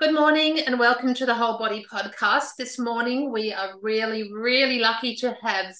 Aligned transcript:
Good 0.00 0.14
morning 0.14 0.60
and 0.60 0.78
welcome 0.78 1.12
to 1.12 1.26
the 1.26 1.34
Whole 1.34 1.58
Body 1.58 1.84
Podcast. 1.92 2.56
This 2.56 2.78
morning 2.78 3.30
we 3.30 3.52
are 3.52 3.74
really, 3.82 4.32
really 4.32 4.78
lucky 4.78 5.14
to 5.16 5.36
have 5.42 5.74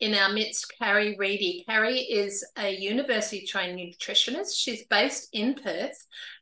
in 0.00 0.12
our 0.12 0.32
midst 0.32 0.72
Carrie 0.76 1.14
Reedy. 1.16 1.62
Carrie 1.64 2.00
is 2.00 2.44
a 2.58 2.74
university 2.74 3.46
trained 3.46 3.78
nutritionist. 3.78 4.56
She's 4.56 4.84
based 4.88 5.28
in 5.32 5.54
Perth 5.54 5.96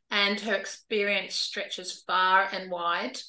and 0.09 0.39
her 0.39 0.55
experience 0.55 1.35
stretches 1.35 2.03
far 2.07 2.49
and 2.51 2.71
wide. 2.71 3.19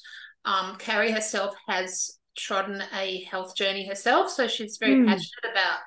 Um, 0.45 0.77
Carrie 0.77 1.11
herself 1.11 1.53
has 1.67 2.17
trodden 2.35 2.81
a 2.91 3.21
health 3.25 3.55
journey 3.55 3.87
herself, 3.87 4.31
so 4.31 4.47
she's 4.47 4.77
very 4.77 4.95
mm. 4.95 5.05
passionate 5.05 5.51
about 5.51 5.77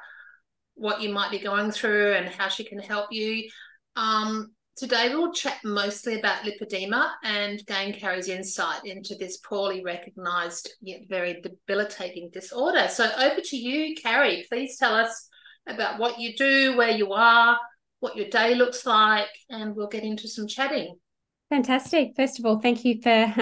what 0.77 1.03
you 1.03 1.09
might 1.09 1.33
be 1.33 1.41
going 1.41 1.73
through 1.73 2.13
and 2.13 2.29
how 2.29 2.47
she 2.47 2.63
can 2.63 2.79
help 2.79 3.09
you. 3.11 3.51
Um, 3.97 4.53
Today, 4.79 5.09
we'll 5.09 5.33
chat 5.33 5.59
mostly 5.65 6.21
about 6.21 6.45
lipedema 6.45 7.11
and 7.25 7.67
gain 7.67 7.99
Carrie's 7.99 8.29
insight 8.29 8.85
into 8.85 9.17
this 9.17 9.39
poorly 9.39 9.83
recognised 9.83 10.71
yet 10.81 11.01
very 11.09 11.41
debilitating 11.41 12.31
disorder. 12.33 12.87
So, 12.87 13.11
over 13.19 13.41
to 13.41 13.57
you, 13.57 13.97
Carrie. 13.97 14.47
Please 14.49 14.77
tell 14.79 14.95
us 14.95 15.29
about 15.67 15.99
what 15.99 16.21
you 16.21 16.37
do, 16.37 16.77
where 16.77 16.93
you 16.93 17.13
are, 17.13 17.59
what 17.99 18.17
your 18.17 18.29
day 18.29 18.55
looks 18.55 18.87
like, 18.87 19.27
and 19.51 19.75
we'll 19.75 19.89
get 19.89 20.05
into 20.05 20.29
some 20.29 20.47
chatting. 20.47 20.95
Fantastic. 21.51 22.13
First 22.15 22.39
of 22.39 22.45
all, 22.45 22.59
thank 22.59 22.85
you 22.85 23.01
for 23.01 23.33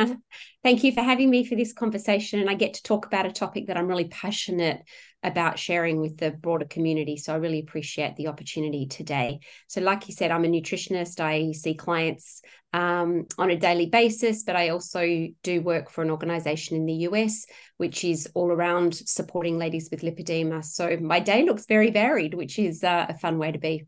thank 0.62 0.84
you 0.84 0.92
for 0.92 1.00
having 1.00 1.28
me 1.28 1.44
for 1.44 1.56
this 1.56 1.72
conversation, 1.72 2.38
and 2.38 2.48
I 2.48 2.54
get 2.54 2.74
to 2.74 2.82
talk 2.82 3.04
about 3.06 3.26
a 3.26 3.32
topic 3.32 3.66
that 3.66 3.76
I'm 3.76 3.88
really 3.88 4.06
passionate 4.08 4.82
about 5.24 5.58
sharing 5.58 6.00
with 6.00 6.16
the 6.18 6.30
broader 6.30 6.66
community. 6.66 7.16
So 7.16 7.32
I 7.32 7.36
really 7.36 7.58
appreciate 7.58 8.14
the 8.14 8.28
opportunity 8.28 8.86
today. 8.86 9.40
So, 9.66 9.80
like 9.80 10.06
you 10.06 10.14
said, 10.14 10.30
I'm 10.30 10.44
a 10.44 10.48
nutritionist. 10.48 11.18
I 11.18 11.50
see 11.50 11.74
clients 11.74 12.42
um, 12.72 13.26
on 13.38 13.50
a 13.50 13.56
daily 13.56 13.86
basis, 13.86 14.44
but 14.44 14.54
I 14.54 14.68
also 14.68 15.26
do 15.42 15.60
work 15.60 15.90
for 15.90 16.02
an 16.02 16.10
organization 16.10 16.76
in 16.76 16.86
the 16.86 17.08
US, 17.08 17.44
which 17.76 18.04
is 18.04 18.28
all 18.34 18.52
around 18.52 18.94
supporting 18.94 19.58
ladies 19.58 19.88
with 19.90 20.02
lipedema. 20.02 20.64
So 20.64 20.96
my 21.00 21.18
day 21.18 21.44
looks 21.44 21.66
very 21.66 21.90
varied, 21.90 22.34
which 22.34 22.60
is 22.60 22.84
uh, 22.84 23.06
a 23.08 23.18
fun 23.18 23.38
way 23.38 23.50
to 23.50 23.58
be. 23.58 23.86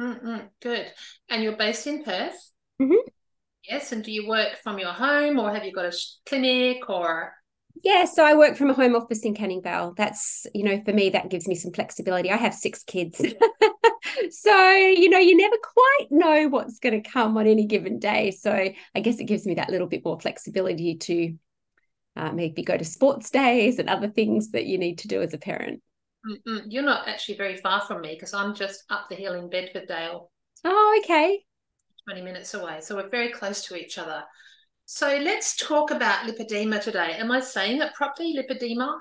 Mm-hmm. 0.00 0.38
Good. 0.60 0.86
And 1.28 1.42
you're 1.44 1.56
based 1.56 1.86
in 1.86 2.02
Perth? 2.02 2.50
Mm-hmm. 2.82 3.13
Yes. 3.68 3.92
And 3.92 4.04
do 4.04 4.12
you 4.12 4.28
work 4.28 4.56
from 4.62 4.78
your 4.78 4.92
home 4.92 5.38
or 5.38 5.52
have 5.52 5.64
you 5.64 5.72
got 5.72 5.86
a 5.86 5.96
clinic 6.26 6.88
or? 6.88 7.32
Yeah, 7.82 8.04
so 8.04 8.24
I 8.24 8.34
work 8.34 8.56
from 8.56 8.70
a 8.70 8.74
home 8.74 8.94
office 8.94 9.24
in 9.24 9.34
Canning 9.34 9.62
Vale. 9.62 9.94
That's, 9.96 10.46
you 10.54 10.62
know, 10.62 10.80
for 10.84 10.92
me, 10.92 11.10
that 11.10 11.28
gives 11.28 11.48
me 11.48 11.54
some 11.54 11.72
flexibility. 11.72 12.30
I 12.30 12.36
have 12.36 12.54
six 12.54 12.82
kids. 12.84 13.18
so, 14.30 14.70
you 14.76 15.08
know, 15.08 15.18
you 15.18 15.36
never 15.36 15.56
quite 15.56 16.06
know 16.10 16.48
what's 16.48 16.78
going 16.78 17.02
to 17.02 17.10
come 17.10 17.36
on 17.36 17.46
any 17.46 17.66
given 17.66 17.98
day. 17.98 18.30
So 18.30 18.52
I 18.52 19.00
guess 19.00 19.18
it 19.18 19.24
gives 19.24 19.44
me 19.44 19.54
that 19.54 19.70
little 19.70 19.88
bit 19.88 20.04
more 20.04 20.20
flexibility 20.20 20.96
to 20.96 21.34
uh, 22.16 22.32
maybe 22.32 22.62
go 22.62 22.76
to 22.76 22.84
sports 22.84 23.30
days 23.30 23.78
and 23.78 23.88
other 23.88 24.08
things 24.08 24.50
that 24.52 24.66
you 24.66 24.78
need 24.78 24.98
to 24.98 25.08
do 25.08 25.20
as 25.20 25.34
a 25.34 25.38
parent. 25.38 25.82
Mm-mm. 26.26 26.62
You're 26.68 26.84
not 26.84 27.08
actually 27.08 27.36
very 27.36 27.56
far 27.56 27.82
from 27.82 28.00
me 28.00 28.14
because 28.14 28.32
I'm 28.32 28.54
just 28.54 28.84
up 28.88 29.08
the 29.08 29.14
hill 29.14 29.34
in 29.34 29.50
Bedfordale. 29.50 30.28
Oh, 30.64 31.00
okay. 31.04 31.44
20 32.06 32.22
minutes 32.22 32.54
away. 32.54 32.80
So 32.80 32.96
we're 32.96 33.08
very 33.08 33.30
close 33.30 33.64
to 33.66 33.76
each 33.76 33.98
other. 33.98 34.24
So 34.84 35.18
let's 35.22 35.56
talk 35.56 35.90
about 35.90 36.26
lipedema 36.28 36.82
today. 36.82 37.16
Am 37.18 37.30
I 37.30 37.40
saying 37.40 37.80
it 37.80 37.94
properly, 37.94 38.36
lipedema? 38.36 38.94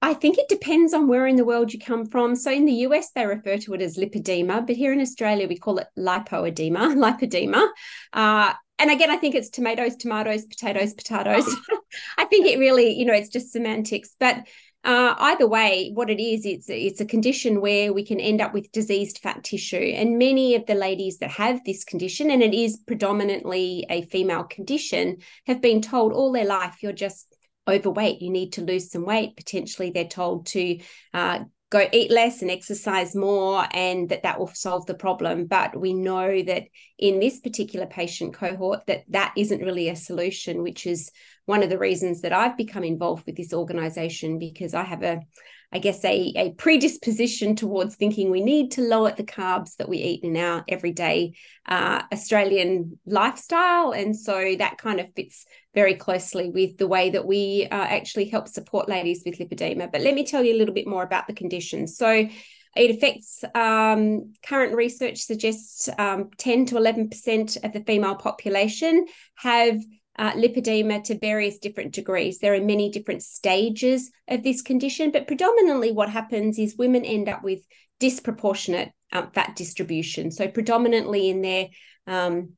I 0.00 0.14
think 0.14 0.38
it 0.38 0.48
depends 0.48 0.94
on 0.94 1.08
where 1.08 1.26
in 1.26 1.36
the 1.36 1.44
world 1.44 1.72
you 1.72 1.78
come 1.78 2.06
from. 2.06 2.36
So 2.36 2.52
in 2.52 2.64
the 2.64 2.86
US, 2.86 3.10
they 3.12 3.26
refer 3.26 3.56
to 3.58 3.74
it 3.74 3.82
as 3.82 3.96
lipedema, 3.96 4.66
but 4.66 4.76
here 4.76 4.92
in 4.92 5.00
Australia, 5.00 5.48
we 5.48 5.56
call 5.58 5.78
it 5.78 5.88
lipoedema, 5.96 6.94
lipedema. 6.96 7.68
Uh, 8.12 8.52
and 8.80 8.90
again, 8.90 9.10
I 9.10 9.16
think 9.16 9.34
it's 9.34 9.50
tomatoes, 9.50 9.96
tomatoes, 9.96 10.44
potatoes, 10.46 10.94
potatoes. 10.94 11.56
I 12.18 12.24
think 12.26 12.46
it 12.46 12.58
really, 12.58 12.94
you 12.94 13.04
know, 13.04 13.14
it's 13.14 13.28
just 13.28 13.52
semantics. 13.52 14.14
But 14.20 14.46
uh, 14.84 15.14
either 15.18 15.46
way, 15.46 15.90
what 15.92 16.08
it 16.08 16.20
is, 16.20 16.46
it's 16.46 16.68
it's 16.68 17.00
a 17.00 17.06
condition 17.06 17.60
where 17.60 17.92
we 17.92 18.04
can 18.04 18.20
end 18.20 18.40
up 18.40 18.54
with 18.54 18.72
diseased 18.72 19.18
fat 19.18 19.42
tissue, 19.44 19.76
and 19.76 20.18
many 20.18 20.54
of 20.54 20.66
the 20.66 20.74
ladies 20.74 21.18
that 21.18 21.30
have 21.30 21.60
this 21.64 21.84
condition, 21.84 22.30
and 22.30 22.42
it 22.42 22.54
is 22.54 22.78
predominantly 22.86 23.84
a 23.90 24.02
female 24.02 24.44
condition, 24.44 25.18
have 25.46 25.60
been 25.60 25.82
told 25.82 26.12
all 26.12 26.32
their 26.32 26.44
life 26.44 26.76
you're 26.80 26.92
just 26.92 27.34
overweight, 27.68 28.22
you 28.22 28.30
need 28.30 28.52
to 28.54 28.64
lose 28.64 28.90
some 28.90 29.04
weight. 29.04 29.36
Potentially, 29.36 29.90
they're 29.90 30.06
told 30.06 30.46
to 30.46 30.78
uh, 31.12 31.40
go 31.70 31.86
eat 31.92 32.10
less 32.10 32.40
and 32.40 32.50
exercise 32.50 33.14
more 33.14 33.66
and 33.72 34.08
that 34.08 34.22
that 34.22 34.38
will 34.38 34.48
solve 34.48 34.86
the 34.86 34.94
problem. 34.94 35.46
But 35.46 35.78
we 35.78 35.92
know 35.92 36.42
that 36.42 36.64
in 36.98 37.20
this 37.20 37.40
particular 37.40 37.86
patient 37.86 38.34
cohort 38.34 38.86
that 38.86 39.04
that 39.08 39.34
isn't 39.36 39.60
really 39.60 39.88
a 39.88 39.96
solution 39.96 40.62
which 40.62 40.86
is 40.86 41.10
one 41.48 41.62
of 41.62 41.70
the 41.70 41.78
reasons 41.78 42.20
that 42.20 42.32
I've 42.32 42.56
become 42.58 42.84
involved 42.84 43.24
with 43.24 43.36
this 43.36 43.54
organization 43.54 44.38
because 44.38 44.74
I 44.74 44.84
have 44.84 45.02
a 45.02 45.22
I 45.70 45.80
guess 45.80 46.02
a, 46.02 46.32
a 46.34 46.52
predisposition 46.52 47.54
towards 47.54 47.94
thinking 47.94 48.30
we 48.30 48.40
need 48.40 48.70
to 48.72 48.80
lower 48.80 49.12
the 49.12 49.22
carbs 49.22 49.76
that 49.76 49.88
we 49.88 49.98
eat 49.98 50.24
in 50.24 50.34
our 50.34 50.64
everyday 50.66 51.34
uh, 51.66 52.02
Australian 52.10 52.98
lifestyle. 53.04 53.92
And 53.92 54.16
so 54.16 54.56
that 54.58 54.78
kind 54.78 54.98
of 54.98 55.12
fits 55.14 55.44
very 55.74 55.94
closely 55.94 56.48
with 56.48 56.78
the 56.78 56.86
way 56.86 57.10
that 57.10 57.26
we 57.26 57.68
uh, 57.70 57.76
actually 57.76 58.30
help 58.30 58.48
support 58.48 58.88
ladies 58.88 59.22
with 59.26 59.38
lipedema. 59.38 59.92
But 59.92 60.00
let 60.00 60.14
me 60.14 60.24
tell 60.24 60.42
you 60.42 60.54
a 60.54 60.58
little 60.58 60.74
bit 60.74 60.86
more 60.86 61.02
about 61.02 61.26
the 61.26 61.34
condition. 61.34 61.86
So 61.86 62.26
it 62.74 62.90
affects 62.90 63.44
um, 63.54 64.32
current 64.42 64.74
research 64.74 65.18
suggests 65.18 65.90
um, 65.98 66.30
10 66.38 66.66
to 66.66 66.76
11% 66.76 67.64
of 67.64 67.72
the 67.72 67.84
female 67.84 68.14
population 68.14 69.04
have 69.34 69.78
uh, 70.18 70.32
lipedema 70.32 71.02
to 71.04 71.18
various 71.18 71.58
different 71.58 71.92
degrees. 71.92 72.38
There 72.38 72.54
are 72.54 72.60
many 72.60 72.90
different 72.90 73.22
stages 73.22 74.10
of 74.26 74.42
this 74.42 74.62
condition, 74.62 75.12
but 75.12 75.28
predominantly 75.28 75.92
what 75.92 76.10
happens 76.10 76.58
is 76.58 76.76
women 76.76 77.04
end 77.04 77.28
up 77.28 77.44
with 77.44 77.60
disproportionate 78.00 78.90
um, 79.12 79.30
fat 79.30 79.54
distribution. 79.56 80.30
So 80.30 80.48
predominantly 80.48 81.30
in 81.30 81.40
their, 81.42 81.68
um, 82.06 82.50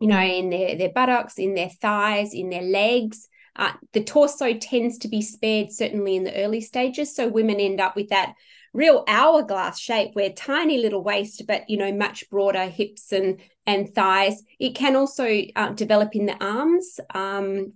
you 0.00 0.08
know, 0.08 0.20
in 0.20 0.50
their 0.50 0.76
their 0.76 0.92
buttocks, 0.92 1.38
in 1.38 1.54
their 1.54 1.70
thighs, 1.70 2.34
in 2.34 2.50
their 2.50 2.62
legs. 2.62 3.28
Uh, 3.56 3.72
the 3.92 4.04
torso 4.04 4.54
tends 4.54 4.98
to 4.98 5.08
be 5.08 5.20
spared 5.20 5.72
certainly 5.72 6.14
in 6.14 6.22
the 6.22 6.44
early 6.44 6.60
stages. 6.60 7.16
So 7.16 7.26
women 7.26 7.58
end 7.58 7.80
up 7.80 7.96
with 7.96 8.10
that 8.10 8.34
real 8.72 9.04
hourglass 9.08 9.78
shape 9.78 10.10
where 10.14 10.30
tiny 10.30 10.78
little 10.78 11.02
waist 11.02 11.42
but 11.46 11.68
you 11.68 11.76
know 11.76 11.92
much 11.92 12.28
broader 12.30 12.66
hips 12.66 13.12
and 13.12 13.40
and 13.66 13.94
thighs 13.94 14.42
it 14.58 14.74
can 14.74 14.96
also 14.96 15.42
uh, 15.56 15.70
develop 15.70 16.14
in 16.14 16.26
the 16.26 16.44
arms 16.44 17.00
um, 17.14 17.72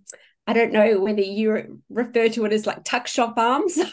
I 0.46 0.54
don't 0.54 0.72
know 0.72 0.98
whether 0.98 1.20
you 1.20 1.80
refer 1.88 2.28
to 2.30 2.44
it 2.44 2.52
as 2.52 2.66
like 2.66 2.82
tuck 2.82 3.06
shop 3.06 3.34
arms. 3.36 3.74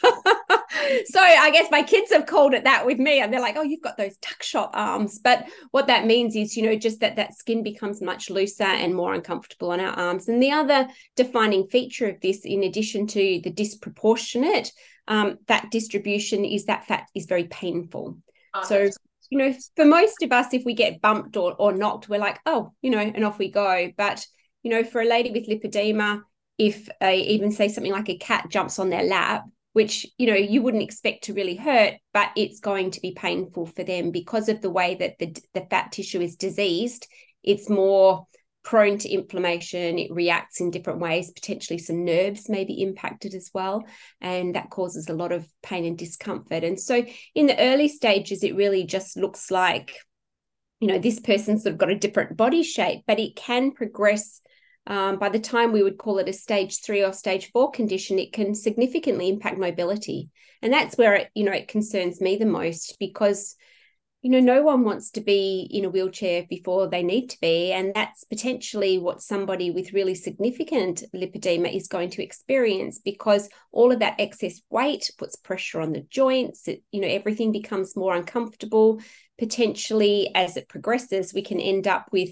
so 1.05 1.19
I 1.19 1.51
guess 1.51 1.69
my 1.69 1.83
kids 1.83 2.11
have 2.11 2.25
called 2.25 2.55
it 2.55 2.63
that 2.63 2.87
with 2.87 2.97
me, 2.97 3.21
and 3.21 3.31
they're 3.31 3.39
like, 3.39 3.55
"Oh, 3.55 3.61
you've 3.61 3.83
got 3.83 3.97
those 3.97 4.17
tuck 4.17 4.41
shop 4.41 4.71
arms." 4.73 5.19
But 5.19 5.47
what 5.69 5.87
that 5.87 6.07
means 6.07 6.35
is, 6.35 6.57
you 6.57 6.63
know, 6.63 6.75
just 6.75 7.01
that 7.01 7.17
that 7.17 7.35
skin 7.35 7.61
becomes 7.61 8.01
much 8.01 8.31
looser 8.31 8.63
and 8.63 8.95
more 8.95 9.13
uncomfortable 9.13 9.71
on 9.71 9.79
our 9.79 9.93
arms. 9.93 10.27
And 10.27 10.41
the 10.41 10.51
other 10.51 10.87
defining 11.15 11.67
feature 11.67 12.09
of 12.09 12.19
this, 12.21 12.41
in 12.45 12.63
addition 12.63 13.05
to 13.07 13.41
the 13.43 13.51
disproportionate 13.51 14.71
um, 15.09 15.37
fat 15.47 15.69
distribution, 15.71 16.45
is 16.45 16.65
that 16.65 16.85
fat 16.85 17.07
is 17.13 17.25
very 17.25 17.45
painful. 17.45 18.17
Oh, 18.53 18.63
so 18.63 18.89
you 19.29 19.37
know, 19.37 19.53
for 19.75 19.85
most 19.85 20.23
of 20.23 20.31
us, 20.31 20.53
if 20.53 20.63
we 20.65 20.73
get 20.73 21.01
bumped 21.01 21.37
or, 21.37 21.53
or 21.59 21.71
knocked, 21.71 22.09
we're 22.09 22.19
like, 22.19 22.39
oh, 22.45 22.71
you 22.81 22.89
know, 22.89 22.99
and 22.99 23.25
off 23.25 23.37
we 23.37 23.51
go. 23.51 23.91
But 23.97 24.25
you 24.63 24.71
know, 24.71 24.83
for 24.83 25.01
a 25.01 25.05
lady 25.05 25.31
with 25.31 25.47
lipedema, 25.47 26.21
if 26.57 26.89
a, 27.01 27.19
even 27.19 27.51
say 27.51 27.67
something 27.67 27.91
like 27.91 28.09
a 28.09 28.17
cat 28.17 28.47
jumps 28.49 28.79
on 28.79 28.89
their 28.89 29.03
lap 29.03 29.43
which 29.73 30.05
you 30.17 30.27
know 30.27 30.35
you 30.35 30.61
wouldn't 30.61 30.83
expect 30.83 31.23
to 31.23 31.33
really 31.33 31.55
hurt 31.55 31.93
but 32.11 32.29
it's 32.35 32.59
going 32.59 32.91
to 32.91 32.99
be 33.01 33.11
painful 33.11 33.65
for 33.65 33.83
them 33.83 34.11
because 34.11 34.49
of 34.49 34.61
the 34.61 34.69
way 34.69 34.95
that 34.95 35.17
the, 35.19 35.35
the 35.53 35.65
fat 35.69 35.91
tissue 35.91 36.19
is 36.19 36.35
diseased 36.35 37.07
it's 37.43 37.69
more 37.69 38.25
prone 38.69 38.99
to 38.99 39.09
inflammation 39.09 39.97
it 39.97 40.11
reacts 40.11 40.61
in 40.61 40.69
different 40.69 40.99
ways 40.99 41.31
potentially 41.31 41.79
some 41.79 42.05
nerves 42.05 42.47
may 42.49 42.63
be 42.63 42.83
impacted 42.83 43.33
as 43.33 43.49
well 43.51 43.83
and 44.21 44.53
that 44.53 44.69
causes 44.69 45.09
a 45.09 45.13
lot 45.13 45.31
of 45.31 45.43
pain 45.63 45.85
and 45.85 45.97
discomfort 45.97 46.63
and 46.63 46.79
so 46.79 47.03
in 47.33 47.47
the 47.47 47.59
early 47.59 47.87
stages 47.87 48.43
it 48.43 48.55
really 48.55 48.83
just 48.83 49.17
looks 49.17 49.49
like 49.49 49.95
you 50.79 50.87
know 50.87 50.99
this 50.99 51.19
person's 51.19 51.63
sort 51.63 51.73
of 51.73 51.79
got 51.79 51.89
a 51.89 51.97
different 51.97 52.37
body 52.37 52.61
shape 52.61 53.01
but 53.07 53.19
it 53.19 53.35
can 53.35 53.71
progress 53.71 54.39
um, 54.85 55.17
by 55.17 55.29
the 55.29 55.39
time 55.39 55.71
we 55.71 55.81
would 55.81 55.97
call 55.97 56.19
it 56.19 56.29
a 56.29 56.33
stage 56.33 56.81
three 56.81 57.03
or 57.03 57.13
stage 57.13 57.51
four 57.51 57.69
condition, 57.69 58.17
it 58.17 58.33
can 58.33 58.55
significantly 58.55 59.29
impact 59.29 59.59
mobility. 59.59 60.29
And 60.63 60.73
that's 60.73 60.97
where 60.97 61.13
it, 61.13 61.29
you 61.35 61.43
know, 61.43 61.51
it 61.51 61.67
concerns 61.67 62.19
me 62.19 62.37
the 62.37 62.47
most 62.47 62.97
because, 62.99 63.55
you 64.21 64.29
know, 64.29 64.41
no 64.41 64.63
one 64.63 64.83
wants 64.83 65.11
to 65.11 65.21
be 65.21 65.69
in 65.71 65.85
a 65.85 65.89
wheelchair 65.89 66.45
before 66.49 66.87
they 66.89 67.03
need 67.03 67.29
to 67.29 67.39
be. 67.39 67.71
And 67.71 67.93
that's 67.93 68.25
potentially 68.25 68.97
what 68.97 69.21
somebody 69.21 69.71
with 69.71 69.93
really 69.93 70.15
significant 70.15 71.03
lipedema 71.15 71.73
is 71.73 71.87
going 71.87 72.09
to 72.11 72.23
experience 72.23 72.99
because 72.99 73.47
all 73.71 73.93
of 73.93 73.99
that 73.99 74.19
excess 74.19 74.61
weight 74.69 75.09
puts 75.17 75.37
pressure 75.37 75.79
on 75.79 75.93
the 75.93 76.05
joints. 76.09 76.67
It, 76.67 76.83
you 76.91 76.99
know, 76.99 77.07
everything 77.07 77.53
becomes 77.53 77.95
more 77.95 78.13
uncomfortable. 78.13 78.99
Potentially, 79.37 80.31
as 80.35 80.57
it 80.57 80.67
progresses, 80.67 81.33
we 81.33 81.41
can 81.41 81.61
end 81.61 81.87
up 81.87 82.09
with 82.11 82.31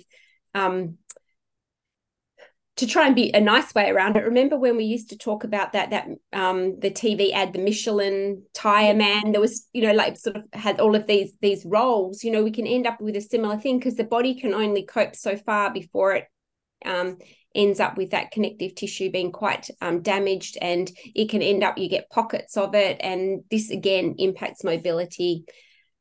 um, 0.53 0.97
to 2.77 2.87
try 2.87 3.07
and 3.07 3.15
be 3.15 3.31
a 3.33 3.41
nice 3.41 3.73
way 3.75 3.89
around 3.89 4.17
it, 4.17 4.23
remember 4.23 4.57
when 4.57 4.77
we 4.77 4.85
used 4.85 5.09
to 5.09 5.17
talk 5.17 5.43
about 5.43 5.73
that 5.73 5.89
that 5.91 6.07
um 6.33 6.79
the 6.79 6.91
TV 6.91 7.33
ad, 7.33 7.53
the 7.53 7.59
Michelin 7.59 8.43
tire 8.53 8.93
man, 8.93 9.31
there 9.31 9.41
was, 9.41 9.67
you 9.73 9.81
know, 9.81 9.93
like 9.93 10.17
sort 10.17 10.37
of 10.37 10.43
had 10.53 10.79
all 10.79 10.95
of 10.95 11.07
these 11.07 11.33
these 11.41 11.65
rolls, 11.65 12.23
you 12.23 12.31
know, 12.31 12.43
we 12.43 12.51
can 12.51 12.67
end 12.67 12.87
up 12.87 13.01
with 13.01 13.15
a 13.15 13.21
similar 13.21 13.57
thing 13.57 13.77
because 13.79 13.95
the 13.95 14.03
body 14.03 14.39
can 14.39 14.53
only 14.53 14.85
cope 14.85 15.15
so 15.15 15.35
far 15.35 15.73
before 15.73 16.13
it 16.13 16.25
um 16.85 17.17
ends 17.55 17.79
up 17.79 17.97
with 17.97 18.11
that 18.11 18.29
connective 18.29 18.75
tissue 18.75 19.09
being 19.09 19.31
quite 19.31 19.67
um, 19.81 20.03
damaged 20.03 20.59
and 20.61 20.91
it 21.15 21.27
can 21.27 21.41
end 21.41 21.63
up 21.63 21.77
you 21.79 21.89
get 21.89 22.09
pockets 22.11 22.55
of 22.55 22.75
it 22.75 22.97
and 22.99 23.43
this 23.49 23.71
again 23.71 24.13
impacts 24.19 24.63
mobility 24.63 25.43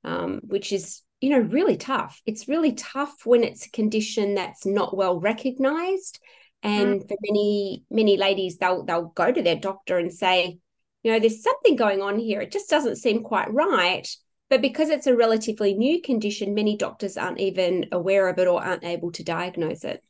um, 0.06 0.40
which 0.44 0.72
is 0.72 1.02
you 1.20 1.30
know 1.30 1.40
really 1.40 1.76
tough. 1.76 2.20
It's 2.24 2.48
really 2.48 2.72
tough 2.72 3.14
when 3.24 3.42
it's 3.42 3.66
a 3.66 3.70
condition 3.70 4.34
that's 4.34 4.64
not 4.64 4.96
well 4.96 5.20
recognized 5.20 6.20
and 6.62 7.00
mm. 7.00 7.08
for 7.08 7.16
many 7.22 7.84
many 7.90 8.16
ladies 8.16 8.58
they'll 8.58 8.84
they'll 8.84 9.08
go 9.08 9.30
to 9.30 9.42
their 9.42 9.56
doctor 9.56 9.98
and 9.98 10.12
say 10.12 10.58
you 11.02 11.12
know 11.12 11.20
there's 11.20 11.42
something 11.42 11.76
going 11.76 12.02
on 12.02 12.18
here. 12.18 12.40
It 12.40 12.50
just 12.50 12.68
doesn't 12.68 12.96
seem 12.96 13.22
quite 13.22 13.52
right. 13.52 14.08
But 14.48 14.60
because 14.60 14.90
it's 14.90 15.06
a 15.06 15.16
relatively 15.16 15.74
new 15.74 16.00
condition 16.02 16.54
many 16.54 16.76
doctors 16.76 17.16
aren't 17.16 17.40
even 17.40 17.86
aware 17.92 18.28
of 18.28 18.38
it 18.38 18.48
or 18.48 18.62
aren't 18.62 18.84
able 18.84 19.12
to 19.12 19.22
diagnose 19.22 19.84
it. 19.84 20.02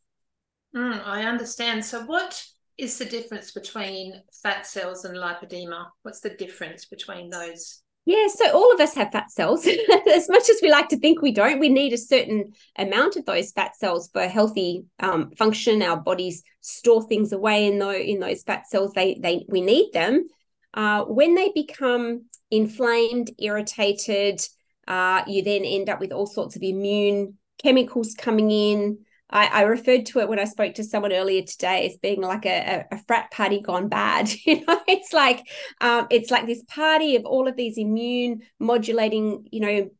Mm, 0.75 1.06
i 1.06 1.25
understand. 1.25 1.84
So 1.84 2.04
what 2.04 2.43
is 2.78 2.98
the 2.98 3.04
difference 3.04 3.52
between 3.52 4.22
fat 4.43 4.66
cells 4.66 5.04
and 5.04 5.16
lipedema? 5.16 5.87
What's 6.02 6.20
the 6.20 6.31
difference 6.31 6.87
between 6.87 7.31
those 7.31 7.82
yeah, 8.06 8.29
so 8.29 8.53
all 8.53 8.73
of 8.73 8.81
us 8.81 8.94
have 8.94 9.11
fat 9.11 9.32
cells. 9.32 9.67
as 10.14 10.29
much 10.29 10.49
as 10.49 10.61
we 10.62 10.70
like 10.70 10.88
to 10.91 10.99
think 10.99 11.20
we 11.20 11.32
don't, 11.32 11.58
we 11.58 11.69
need 11.69 11.93
a 11.93 11.99
certain 11.99 12.53
amount 12.79 13.17
of 13.17 13.26
those 13.26 13.50
fat 13.50 13.76
cells 13.76 14.08
for 14.12 14.23
healthy 14.29 14.85
um, 15.00 15.32
function. 15.32 15.82
Our 15.82 15.97
bodies 15.97 16.44
store 16.61 17.06
things 17.08 17.32
away 17.32 17.67
in 17.67 17.81
those 17.81 18.00
in 18.06 18.20
those 18.20 18.44
fat 18.44 18.69
cells. 18.69 18.93
They 18.93 19.19
they 19.20 19.44
we 19.49 19.61
need 19.61 19.93
them. 19.93 20.29
Uh, 20.73 21.03
when 21.05 21.35
they 21.35 21.50
become 21.53 22.26
inflamed, 22.49 23.32
irritated, 23.41 24.41
uh, 24.87 25.25
you 25.26 25.43
then 25.43 25.64
end 25.64 25.88
up 25.88 25.99
with 25.99 26.12
all 26.12 26.26
sorts 26.26 26.55
of 26.55 26.62
immune 26.62 27.35
chemicals 27.61 28.14
coming 28.14 28.53
in. 28.53 28.99
I, 29.28 29.46
I, 29.46 29.62
referred 29.62 30.06
to 30.06 30.20
it 30.20 30.28
when 30.28 30.38
I 30.38 30.44
spoke 30.44 30.75
to 30.75 30.84
someone 30.84 31.12
earlier 31.12 31.43
today 31.43 31.87
as 31.87 31.96
being 31.96 32.20
like 32.20 32.46
a, 32.46 32.84
a, 32.90 32.94
a 32.94 32.99
frat 33.06 33.31
party 33.32 33.61
gone 33.61 33.88
bad. 33.88 34.31
You 34.44 34.64
know, 34.64 34.81
it's 34.87 35.12
like 35.12 35.43
um, 35.81 36.06
it's 36.11 36.31
like 36.31 36.46
this 36.46 36.62
party 36.69 37.17
of 37.17 37.25
all 37.25 37.49
of 37.49 37.56
these 37.56 37.78
immune 37.78 38.43
modulating. 38.61 39.46
You 39.50 39.61
know, 39.61 39.90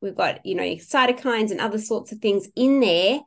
we've 0.00 0.16
got 0.16 0.44
you 0.44 0.56
know 0.56 0.64
cytokines 0.64 1.52
and 1.52 1.60
other 1.60 1.78
sorts 1.78 2.10
of 2.10 2.18
things 2.18 2.48
in 2.56 2.80
there, 2.80 3.20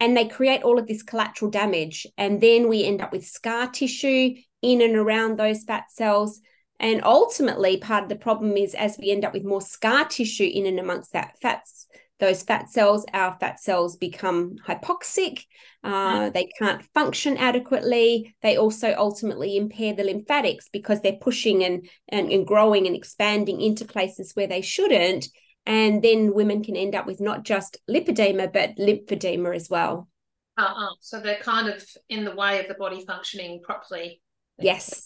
and 0.00 0.16
they 0.16 0.26
create 0.26 0.62
all 0.62 0.78
of 0.78 0.86
this 0.86 1.02
collateral 1.02 1.50
damage, 1.50 2.06
and 2.16 2.40
then 2.40 2.68
we 2.68 2.84
end 2.84 3.02
up 3.02 3.12
with 3.12 3.26
scar 3.26 3.68
tissue 3.70 4.34
in 4.62 4.80
and 4.80 4.96
around 4.96 5.38
those 5.38 5.64
fat 5.64 5.84
cells. 5.90 6.40
And 6.80 7.02
ultimately, 7.04 7.76
part 7.76 8.04
of 8.04 8.08
the 8.08 8.16
problem 8.16 8.56
is 8.56 8.74
as 8.74 8.96
we 8.98 9.10
end 9.10 9.24
up 9.24 9.34
with 9.34 9.44
more 9.44 9.60
scar 9.60 10.06
tissue 10.06 10.48
in 10.50 10.64
and 10.64 10.78
amongst 10.78 11.12
that 11.12 11.34
fats 11.42 11.88
those 12.20 12.42
fat 12.42 12.70
cells, 12.70 13.06
our 13.12 13.36
fat 13.38 13.60
cells 13.60 13.96
become 13.96 14.56
hypoxic. 14.66 15.44
Uh, 15.84 16.20
mm. 16.20 16.32
They 16.32 16.48
can't 16.58 16.84
function 16.92 17.36
adequately. 17.36 18.34
They 18.42 18.56
also 18.56 18.94
ultimately 18.96 19.56
impair 19.56 19.94
the 19.94 20.04
lymphatics 20.04 20.68
because 20.72 21.00
they're 21.00 21.12
pushing 21.20 21.62
and, 21.64 21.88
and, 22.08 22.30
and 22.32 22.46
growing 22.46 22.86
and 22.86 22.96
expanding 22.96 23.60
into 23.60 23.84
places 23.84 24.32
where 24.34 24.48
they 24.48 24.62
shouldn't. 24.62 25.28
And 25.64 26.02
then 26.02 26.34
women 26.34 26.64
can 26.64 26.76
end 26.76 26.94
up 26.94 27.06
with 27.06 27.20
not 27.20 27.44
just 27.44 27.76
lipedema, 27.88 28.52
but 28.52 28.76
lymphedema 28.76 29.54
as 29.54 29.68
well. 29.68 30.08
Uh-uh. 30.56 30.94
So 31.00 31.20
they're 31.20 31.36
kind 31.36 31.68
of 31.68 31.84
in 32.08 32.24
the 32.24 32.34
way 32.34 32.58
of 32.58 32.68
the 32.68 32.74
body 32.74 33.04
functioning 33.06 33.60
properly. 33.62 34.20
Yes. 34.58 35.04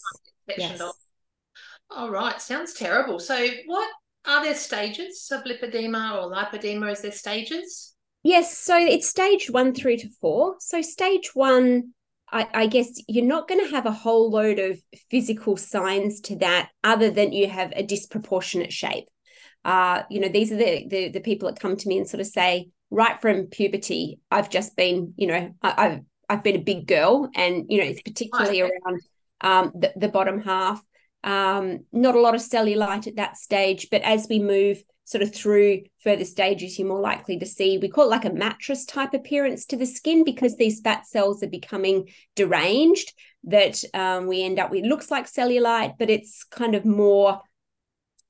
Yes. 0.57 0.81
All 1.91 2.09
right. 2.09 2.41
Sounds 2.41 2.73
terrible. 2.73 3.19
So 3.19 3.47
what 3.67 3.89
are 4.25 4.43
there 4.43 4.55
stages 4.55 5.29
of 5.31 5.43
lipedema 5.43 6.21
or 6.21 6.31
lipedema? 6.31 6.91
Is 6.91 7.01
there 7.01 7.11
stages? 7.11 7.93
Yes, 8.23 8.57
so 8.57 8.77
it's 8.77 9.07
stage 9.07 9.49
one 9.49 9.73
through 9.73 9.97
to 9.97 10.09
four. 10.21 10.55
So 10.59 10.81
stage 10.81 11.31
one, 11.33 11.93
I, 12.31 12.47
I 12.53 12.67
guess 12.67 13.01
you're 13.07 13.25
not 13.25 13.49
going 13.49 13.63
to 13.63 13.71
have 13.71 13.85
a 13.85 13.91
whole 13.91 14.31
load 14.31 14.59
of 14.59 14.79
physical 15.11 15.57
signs 15.57 16.21
to 16.21 16.37
that, 16.37 16.69
other 16.83 17.11
than 17.11 17.33
you 17.33 17.49
have 17.49 17.73
a 17.75 17.83
disproportionate 17.83 18.71
shape. 18.71 19.05
Uh, 19.65 20.03
you 20.09 20.19
know, 20.19 20.29
these 20.29 20.51
are 20.51 20.57
the, 20.57 20.87
the 20.89 21.09
the 21.09 21.19
people 21.21 21.49
that 21.49 21.59
come 21.59 21.75
to 21.75 21.87
me 21.87 21.97
and 21.97 22.07
sort 22.07 22.21
of 22.21 22.27
say, 22.27 22.69
right 22.89 23.21
from 23.21 23.47
puberty, 23.47 24.19
I've 24.31 24.49
just 24.49 24.75
been, 24.75 25.13
you 25.17 25.27
know, 25.27 25.53
I, 25.61 25.89
have 25.89 26.01
I've 26.29 26.43
been 26.43 26.55
a 26.55 26.63
big 26.63 26.87
girl, 26.87 27.29
and 27.35 27.65
you 27.69 27.79
know, 27.79 27.85
it's 27.85 28.01
particularly 28.01 28.61
around 28.61 29.01
um, 29.41 29.71
the, 29.75 29.93
the 29.95 30.07
bottom 30.07 30.41
half 30.41 30.81
um, 31.23 31.85
not 31.91 32.15
a 32.15 32.21
lot 32.21 32.35
of 32.35 32.41
cellulite 32.41 33.07
at 33.07 33.15
that 33.15 33.37
stage, 33.37 33.87
but 33.89 34.01
as 34.01 34.27
we 34.29 34.39
move 34.39 34.83
sort 35.05 35.21
of 35.21 35.33
through 35.33 35.81
further 36.01 36.25
stages, 36.25 36.77
you're 36.77 36.87
more 36.87 37.01
likely 37.01 37.37
to 37.39 37.45
see, 37.45 37.77
we 37.77 37.89
call 37.89 38.05
it 38.05 38.09
like 38.09 38.25
a 38.25 38.33
mattress 38.33 38.85
type 38.85 39.13
appearance 39.13 39.65
to 39.65 39.77
the 39.77 39.85
skin 39.85 40.23
because 40.23 40.55
these 40.55 40.81
fat 40.81 41.05
cells 41.05 41.43
are 41.43 41.49
becoming 41.49 42.09
deranged 42.35 43.13
that 43.45 43.83
um, 43.93 44.27
we 44.27 44.43
end 44.43 44.59
up 44.59 44.71
with. 44.71 44.83
It 44.83 44.87
looks 44.87 45.11
like 45.11 45.31
cellulite, 45.31 45.95
but 45.99 46.09
it's 46.09 46.43
kind 46.45 46.75
of 46.75 46.85
more 46.85 47.41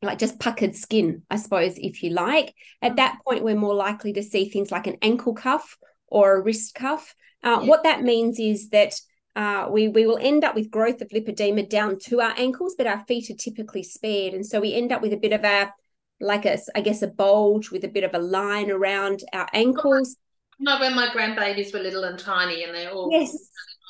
like 0.01 0.19
just 0.19 0.39
puckered 0.39 0.75
skin, 0.75 1.23
I 1.29 1.37
suppose, 1.37 1.77
if 1.77 2.03
you 2.03 2.09
like. 2.09 2.53
At 2.81 2.97
that 2.97 3.19
point, 3.25 3.43
we're 3.43 3.55
more 3.55 3.75
likely 3.75 4.13
to 4.13 4.23
see 4.23 4.49
things 4.49 4.71
like 4.71 4.87
an 4.87 4.97
ankle 5.01 5.33
cuff 5.33 5.77
or 6.07 6.35
a 6.35 6.41
wrist 6.41 6.75
cuff. 6.75 7.15
Uh, 7.43 7.59
yeah. 7.61 7.69
What 7.69 7.83
that 7.83 8.03
means 8.03 8.39
is 8.39 8.69
that 8.69 8.99
uh, 9.35 9.67
we 9.69 9.87
we 9.87 10.05
will 10.05 10.19
end 10.21 10.43
up 10.43 10.55
with 10.55 10.69
growth 10.69 11.01
of 11.01 11.09
lipedema 11.09 11.67
down 11.67 11.97
to 11.97 12.21
our 12.21 12.33
ankles, 12.37 12.75
but 12.77 12.87
our 12.87 13.03
feet 13.05 13.29
are 13.29 13.35
typically 13.35 13.83
spared, 13.83 14.33
and 14.33 14.45
so 14.45 14.59
we 14.59 14.73
end 14.73 14.91
up 14.91 15.01
with 15.01 15.13
a 15.13 15.17
bit 15.17 15.33
of 15.33 15.43
a 15.43 15.73
like 16.19 16.45
a 16.45 16.57
I 16.75 16.81
guess 16.81 17.01
a 17.01 17.07
bulge 17.07 17.71
with 17.71 17.83
a 17.83 17.87
bit 17.87 18.03
of 18.03 18.13
a 18.13 18.19
line 18.19 18.69
around 18.69 19.23
our 19.33 19.49
ankles. 19.53 20.17
No, 20.59 20.79
when 20.79 20.95
my 20.95 21.07
grandbabies 21.07 21.73
were 21.73 21.79
little 21.79 22.03
and 22.03 22.19
tiny, 22.19 22.63
and 22.63 22.75
they're 22.75 22.91
all 22.91 23.09
yes. 23.11 23.35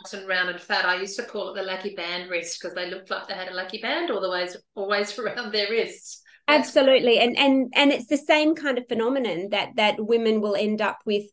nice 0.01 0.13
and 0.13 0.27
round 0.27 0.49
and 0.49 0.61
fat, 0.61 0.85
I 0.85 0.99
used 0.99 1.17
to 1.17 1.23
call 1.23 1.49
it 1.49 1.55
the 1.55 1.63
lucky 1.63 1.93
band 1.93 2.29
wrist 2.29 2.59
because 2.61 2.73
they 2.73 2.89
looked 2.89 3.09
like 3.09 3.27
they 3.27 3.33
had 3.33 3.49
a 3.49 3.53
lucky 3.53 3.79
band 3.79 4.11
all 4.11 4.21
the 4.21 4.31
ways 4.31 4.55
always 4.75 5.17
around 5.19 5.53
their 5.53 5.69
wrists. 5.69 6.21
Absolutely, 6.47 7.19
and 7.19 7.37
and 7.37 7.71
and 7.75 7.91
it's 7.91 8.07
the 8.07 8.17
same 8.17 8.55
kind 8.55 8.77
of 8.77 8.87
phenomenon 8.87 9.49
that 9.51 9.75
that 9.75 9.95
women 9.99 10.39
will 10.39 10.55
end 10.55 10.81
up 10.81 10.99
with 11.05 11.25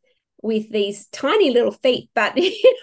with 0.43 0.71
these 0.71 1.07
tiny 1.07 1.51
little 1.51 1.73
feet, 1.73 2.09
but 2.15 2.39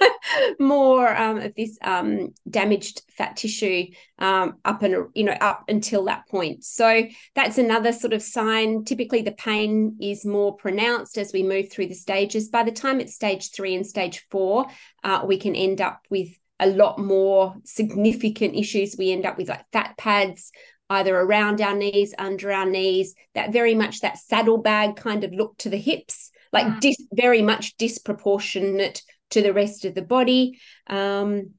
more 0.59 1.15
um, 1.15 1.37
of 1.37 1.55
this 1.55 1.77
um, 1.81 2.33
damaged 2.49 3.01
fat 3.09 3.35
tissue 3.37 3.87
um, 4.19 4.57
up 4.63 4.83
and 4.83 5.07
you 5.15 5.23
know 5.23 5.37
up 5.41 5.63
until 5.67 6.05
that 6.05 6.27
point. 6.27 6.63
So 6.63 7.03
that's 7.35 7.57
another 7.57 7.91
sort 7.91 8.13
of 8.13 8.21
sign. 8.21 8.83
Typically, 8.83 9.21
the 9.21 9.31
pain 9.31 9.97
is 9.99 10.25
more 10.25 10.55
pronounced 10.55 11.17
as 11.17 11.33
we 11.33 11.43
move 11.43 11.71
through 11.71 11.87
the 11.87 11.95
stages. 11.95 12.49
By 12.49 12.63
the 12.63 12.71
time 12.71 12.99
it's 12.99 13.15
stage 13.15 13.51
three 13.51 13.75
and 13.75 13.85
stage 13.85 14.25
four, 14.29 14.67
uh, 15.03 15.23
we 15.25 15.37
can 15.37 15.55
end 15.55 15.81
up 15.81 16.01
with 16.09 16.29
a 16.59 16.67
lot 16.67 16.99
more 16.99 17.55
significant 17.63 18.55
issues. 18.55 18.95
We 18.97 19.11
end 19.11 19.25
up 19.25 19.37
with 19.37 19.49
like 19.49 19.65
fat 19.71 19.97
pads 19.97 20.51
either 20.89 21.15
around 21.17 21.59
our 21.59 21.75
knees, 21.75 22.13
under 22.17 22.49
our 22.51 22.65
knees, 22.65 23.13
that 23.35 23.51
very 23.51 23.75
much 23.75 23.99
that 23.99 24.17
saddlebag 24.17 24.95
kind 24.95 25.25
of 25.25 25.33
look 25.33 25.57
to 25.57 25.69
the 25.69 25.77
hips 25.77 26.31
like 26.53 26.65
mm. 26.65 26.79
dis- 26.79 27.07
very 27.13 27.41
much 27.41 27.75
disproportionate 27.77 29.01
to 29.31 29.41
the 29.41 29.53
rest 29.53 29.85
of 29.85 29.95
the 29.95 30.01
body. 30.01 30.59
Um, 30.87 31.53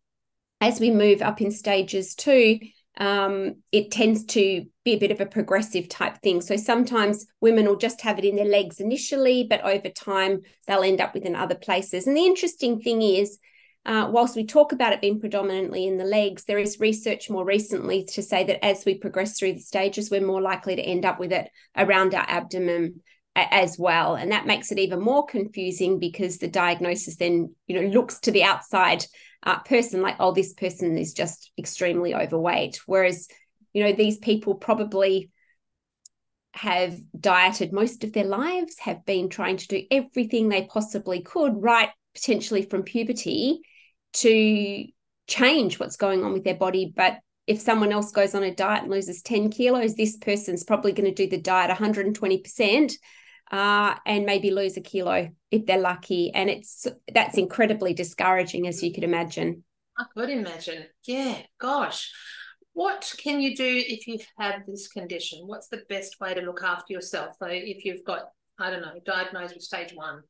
as 0.60 0.80
we 0.80 0.90
move 0.90 1.22
up 1.22 1.40
in 1.40 1.50
stages 1.50 2.14
too, 2.14 2.58
um, 2.98 3.56
it 3.70 3.92
tends 3.92 4.24
to 4.24 4.64
be 4.84 4.92
a 4.92 4.98
bit 4.98 5.12
of 5.12 5.20
a 5.20 5.26
progressive 5.26 5.88
type 5.88 6.18
thing. 6.18 6.40
So 6.40 6.56
sometimes 6.56 7.26
women 7.40 7.66
will 7.66 7.76
just 7.76 8.00
have 8.00 8.18
it 8.18 8.24
in 8.24 8.34
their 8.34 8.44
legs 8.44 8.80
initially, 8.80 9.46
but 9.48 9.64
over 9.64 9.88
time 9.88 10.40
they'll 10.66 10.82
end 10.82 11.00
up 11.00 11.14
with 11.14 11.24
in 11.24 11.36
other 11.36 11.54
places. 11.54 12.06
And 12.06 12.16
the 12.16 12.26
interesting 12.26 12.80
thing 12.80 13.02
is, 13.02 13.38
uh, 13.86 14.08
whilst 14.10 14.34
we 14.34 14.44
talk 14.44 14.72
about 14.72 14.92
it 14.92 15.00
being 15.00 15.20
predominantly 15.20 15.86
in 15.86 15.96
the 15.96 16.04
legs, 16.04 16.44
there 16.44 16.58
is 16.58 16.80
research 16.80 17.30
more 17.30 17.44
recently 17.44 18.04
to 18.04 18.22
say 18.22 18.44
that 18.44 18.64
as 18.64 18.84
we 18.84 18.94
progress 18.94 19.38
through 19.38 19.52
the 19.52 19.60
stages, 19.60 20.10
we're 20.10 20.20
more 20.20 20.42
likely 20.42 20.74
to 20.74 20.82
end 20.82 21.04
up 21.04 21.20
with 21.20 21.32
it 21.32 21.48
around 21.76 22.14
our 22.14 22.24
abdomen 22.28 23.00
as 23.50 23.78
well. 23.78 24.14
And 24.14 24.32
that 24.32 24.46
makes 24.46 24.72
it 24.72 24.78
even 24.78 25.00
more 25.00 25.26
confusing 25.26 25.98
because 25.98 26.38
the 26.38 26.48
diagnosis 26.48 27.16
then 27.16 27.54
you 27.66 27.80
know 27.80 27.88
looks 27.88 28.18
to 28.20 28.30
the 28.30 28.44
outside 28.44 29.04
uh, 29.44 29.60
person 29.60 30.02
like 30.02 30.16
oh 30.18 30.32
this 30.32 30.52
person 30.52 30.98
is 30.98 31.12
just 31.12 31.52
extremely 31.58 32.14
overweight. 32.14 32.80
Whereas 32.86 33.28
you 33.72 33.84
know 33.84 33.92
these 33.92 34.18
people 34.18 34.54
probably 34.54 35.30
have 36.54 36.98
dieted 37.18 37.72
most 37.72 38.02
of 38.02 38.12
their 38.12 38.24
lives 38.24 38.78
have 38.80 39.04
been 39.04 39.28
trying 39.28 39.56
to 39.56 39.68
do 39.68 39.82
everything 39.90 40.48
they 40.48 40.64
possibly 40.64 41.20
could 41.22 41.62
right 41.62 41.90
potentially 42.14 42.62
from 42.62 42.82
puberty 42.82 43.60
to 44.12 44.84
change 45.28 45.78
what's 45.78 45.96
going 45.96 46.24
on 46.24 46.32
with 46.32 46.42
their 46.42 46.56
body. 46.56 46.92
But 46.94 47.18
if 47.46 47.60
someone 47.60 47.92
else 47.92 48.12
goes 48.12 48.34
on 48.34 48.42
a 48.42 48.54
diet 48.54 48.82
and 48.82 48.90
loses 48.90 49.22
10 49.22 49.50
kilos 49.50 49.94
this 49.94 50.16
person's 50.16 50.64
probably 50.64 50.92
going 50.92 51.12
to 51.12 51.14
do 51.14 51.28
the 51.28 51.40
diet 51.40 51.70
120% 51.70 52.92
uh, 53.50 53.94
and 54.06 54.26
maybe 54.26 54.50
lose 54.50 54.76
a 54.76 54.80
kilo 54.80 55.30
if 55.50 55.66
they're 55.66 55.78
lucky. 55.78 56.32
And 56.34 56.50
it's 56.50 56.86
that's 57.12 57.38
incredibly 57.38 57.94
discouraging, 57.94 58.66
as 58.66 58.82
you 58.82 58.92
could 58.92 59.04
imagine. 59.04 59.64
I 59.98 60.04
could 60.14 60.30
imagine. 60.30 60.84
Yeah, 61.04 61.38
gosh. 61.60 62.12
What 62.72 63.12
can 63.18 63.40
you 63.40 63.56
do 63.56 63.82
if 63.86 64.06
you've 64.06 64.26
had 64.38 64.62
this 64.66 64.86
condition? 64.86 65.40
What's 65.46 65.68
the 65.68 65.82
best 65.88 66.20
way 66.20 66.34
to 66.34 66.40
look 66.40 66.62
after 66.62 66.92
yourself? 66.92 67.34
So 67.40 67.48
if 67.48 67.84
you've 67.84 68.04
got, 68.04 68.28
I 68.58 68.70
don't 68.70 68.82
know, 68.82 69.00
diagnosed 69.04 69.54
with 69.54 69.64
stage 69.64 69.92
one, 69.94 70.22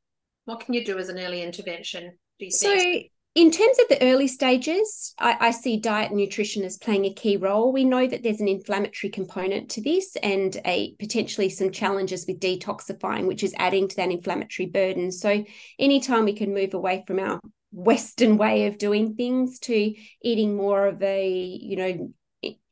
what 0.47 0.61
can 0.61 0.73
you 0.73 0.83
do 0.85 0.99
as 0.99 1.11
an 1.11 1.19
early 1.19 1.43
intervention? 1.43 2.17
so 2.49 2.71
think? 2.71 3.13
In 3.39 3.53
terms 3.53 3.79
of 3.79 3.89
the 3.89 4.03
early 4.03 4.27
stages, 4.27 5.15
I, 5.17 5.37
I, 5.39 5.51
see 5.53 5.77
diet 5.77 6.11
and 6.11 6.19
nutrition 6.19 6.65
as 6.65 6.77
playing 6.77 7.05
a 7.05 7.15
key 7.15 7.37
role. 7.37 7.73
We 7.73 7.85
know 7.85 8.05
that 8.05 8.25
there's 8.25 8.41
an 8.41 8.49
inflammatory 8.49 9.13
component 9.13 9.71
to 9.71 9.81
this 9.81 10.17
and 10.25 10.61
a 10.65 10.97
potentially 10.99 11.49
some 11.49 11.71
challenges 11.71 12.27
with 12.27 12.41
detoxifying, 12.41 13.29
which 13.29 13.45
is 13.45 13.55
adding 13.57 13.87
to 13.87 13.95
that 13.95 14.11
inflammatory 14.11 14.67
burden. 14.67 15.13
So 15.13 15.45
anytime 15.79 16.25
we 16.25 16.33
can 16.33 16.53
move 16.53 16.75
away 16.75 17.05
from 17.07 17.21
our 17.21 17.39
Western 17.71 18.39
way 18.39 18.67
of 18.67 18.77
doing 18.77 19.15
things 19.15 19.61
to 19.61 19.95
eating 20.21 20.57
more 20.57 20.89
of 20.89 21.01
a, 21.01 21.33
you 21.33 21.77
know, 21.77 22.13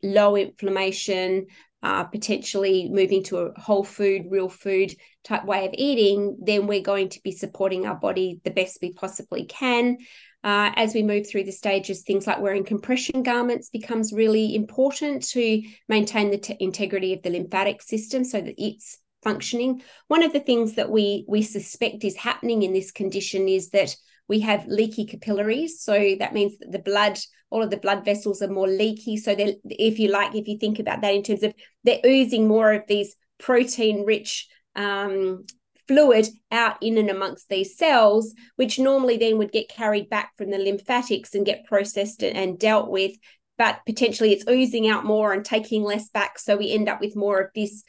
low 0.02 0.36
inflammation, 0.36 1.46
uh, 1.86 2.02
potentially 2.02 2.88
moving 2.90 3.22
to 3.22 3.38
a 3.38 3.60
whole 3.60 3.84
food, 3.84 4.26
real 4.28 4.48
food 4.48 4.92
type 5.22 5.44
way 5.44 5.64
of 5.64 5.70
eating, 5.74 6.36
then 6.42 6.66
we're 6.66 6.80
going 6.80 7.08
to 7.08 7.20
be 7.22 7.30
supporting 7.30 7.86
our 7.86 7.94
body 7.94 8.40
the 8.42 8.50
best 8.50 8.78
we 8.82 8.92
possibly 8.92 9.44
can. 9.44 9.96
Uh, 10.42 10.72
as 10.74 10.94
we 10.94 11.04
move 11.04 11.30
through 11.30 11.44
the 11.44 11.52
stages, 11.52 12.02
things 12.02 12.26
like 12.26 12.40
wearing 12.40 12.64
compression 12.64 13.22
garments 13.22 13.70
becomes 13.70 14.12
really 14.12 14.56
important 14.56 15.22
to 15.28 15.62
maintain 15.88 16.32
the 16.32 16.38
t- 16.38 16.56
integrity 16.58 17.12
of 17.12 17.22
the 17.22 17.30
lymphatic 17.30 17.80
system 17.80 18.24
so 18.24 18.40
that 18.40 18.54
it's 18.58 18.98
functioning. 19.22 19.80
One 20.08 20.24
of 20.24 20.32
the 20.32 20.40
things 20.40 20.74
that 20.74 20.90
we 20.90 21.24
we 21.28 21.42
suspect 21.42 22.02
is 22.02 22.16
happening 22.16 22.64
in 22.64 22.72
this 22.72 22.90
condition 22.90 23.48
is 23.48 23.70
that 23.70 23.94
we 24.28 24.40
have 24.40 24.66
leaky 24.66 25.06
capillaries. 25.06 25.80
So 25.80 26.16
that 26.18 26.34
means 26.34 26.58
that 26.58 26.72
the 26.72 26.78
blood, 26.78 27.18
all 27.50 27.62
of 27.62 27.70
the 27.70 27.76
blood 27.76 28.04
vessels 28.04 28.42
are 28.42 28.48
more 28.48 28.68
leaky. 28.68 29.16
So 29.16 29.34
they 29.34 29.56
if 29.64 29.98
you 29.98 30.08
like, 30.08 30.34
if 30.34 30.48
you 30.48 30.58
think 30.58 30.78
about 30.78 31.00
that 31.02 31.14
in 31.14 31.22
terms 31.22 31.42
of 31.42 31.54
they're 31.84 32.00
oozing 32.04 32.48
more 32.48 32.72
of 32.72 32.82
these 32.88 33.14
protein 33.38 34.04
rich 34.04 34.48
um, 34.74 35.44
fluid 35.88 36.26
out 36.50 36.82
in 36.82 36.98
and 36.98 37.10
amongst 37.10 37.48
these 37.48 37.76
cells, 37.76 38.34
which 38.56 38.78
normally 38.78 39.16
then 39.16 39.38
would 39.38 39.52
get 39.52 39.68
carried 39.68 40.08
back 40.08 40.32
from 40.36 40.50
the 40.50 40.58
lymphatics 40.58 41.34
and 41.34 41.46
get 41.46 41.66
processed 41.66 42.22
and 42.22 42.58
dealt 42.58 42.90
with. 42.90 43.12
But 43.58 43.80
potentially 43.86 44.32
it's 44.32 44.48
oozing 44.48 44.88
out 44.88 45.04
more 45.04 45.32
and 45.32 45.44
taking 45.44 45.82
less 45.82 46.10
back. 46.10 46.38
So 46.38 46.56
we 46.56 46.72
end 46.72 46.88
up 46.88 47.00
with 47.00 47.16
more 47.16 47.40
of 47.40 47.50
this 47.54 47.84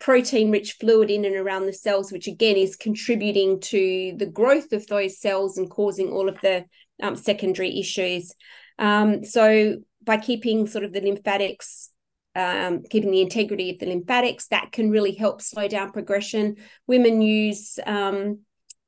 protein 0.00 0.50
rich 0.50 0.76
fluid 0.80 1.10
in 1.10 1.24
and 1.24 1.36
around 1.36 1.66
the 1.66 1.72
cells, 1.72 2.10
which 2.10 2.26
again 2.26 2.56
is 2.56 2.74
contributing 2.74 3.60
to 3.60 4.14
the 4.16 4.26
growth 4.26 4.72
of 4.72 4.86
those 4.86 5.20
cells 5.20 5.58
and 5.58 5.70
causing 5.70 6.10
all 6.10 6.28
of 6.28 6.40
the 6.40 6.64
um, 7.02 7.14
secondary 7.14 7.78
issues. 7.78 8.34
Um, 8.78 9.22
so, 9.24 9.76
by 10.02 10.16
keeping 10.16 10.66
sort 10.66 10.84
of 10.84 10.92
the 10.92 11.02
lymphatics, 11.02 11.90
um, 12.34 12.82
keeping 12.90 13.10
the 13.10 13.20
integrity 13.20 13.70
of 13.70 13.78
the 13.78 13.86
lymphatics, 13.86 14.48
that 14.48 14.72
can 14.72 14.90
really 14.90 15.12
help 15.12 15.42
slow 15.42 15.68
down 15.68 15.92
progression. 15.92 16.56
Women 16.86 17.20
use 17.20 17.78
um, 17.84 18.40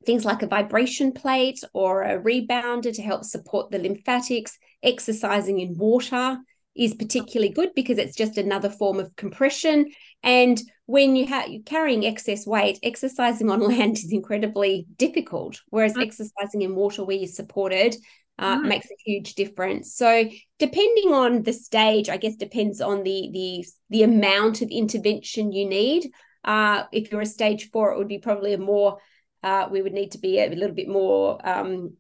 things 0.07 0.25
like 0.25 0.43
a 0.43 0.47
vibration 0.47 1.13
plate 1.13 1.61
or 1.75 2.03
a 2.03 2.19
rebounder 2.19 2.95
to 2.95 3.03
help 3.03 3.25
support 3.25 3.71
the 3.71 3.79
lymphatics, 3.79 4.59
exercising 4.83 5.61
in 5.61 5.77
water 5.77 6.39
is 6.75 6.95
particularly 6.95 7.53
good 7.53 7.75
because 7.75 7.99
it's 7.99 8.17
just 8.17 8.39
another 8.39 8.71
form 8.71 8.99
of 8.99 9.15
compression. 9.17 9.91
And 10.23 10.61
when 10.93 11.17
you 11.17 11.27
have 11.27 11.49
you're 11.49 11.63
carrying 11.63 12.05
excess 12.05 12.47
weight, 12.47 12.79
exercising 12.83 13.51
on 13.51 13.61
land 13.67 13.97
is 13.97 14.13
incredibly 14.13 14.87
difficult. 14.99 15.59
Whereas 15.71 15.95
mm. 15.95 16.03
exercising 16.03 16.61
in 16.61 16.75
water 16.75 17.03
where 17.03 17.17
you're 17.17 17.29
supported 17.29 17.97
uh, 18.39 18.59
mm. 18.59 18.69
makes 18.69 18.91
a 18.91 19.03
huge 19.03 19.35
difference. 19.35 19.95
So 19.95 20.29
depending 20.59 21.15
on 21.15 21.45
the 21.45 21.55
stage, 21.55 22.11
I 22.11 22.19
guess 22.19 22.37
depends 22.37 22.83
on 22.83 23.05
the 23.05 23.31
the 23.33 23.65
the 23.89 24.03
amount 24.03 24.61
of 24.61 24.69
intervention 24.69 25.51
you 25.51 25.67
need. 25.67 26.11
Uh, 26.45 26.85
if 26.93 27.11
you're 27.11 27.23
a 27.23 27.27
stage 27.27 27.71
four, 27.71 27.93
it 27.93 27.99
would 27.99 28.09
be 28.09 28.19
probably 28.19 28.53
a 28.53 28.59
more 28.59 28.99
uh, 29.43 29.69
we 29.71 29.81
would 29.81 29.95
need 29.95 30.13
to 30.13 30.19
be 30.19 30.41
a 30.41 30.51
little 30.51 30.77
bit 30.77 30.89
more 30.89 31.41
um, 31.49 31.97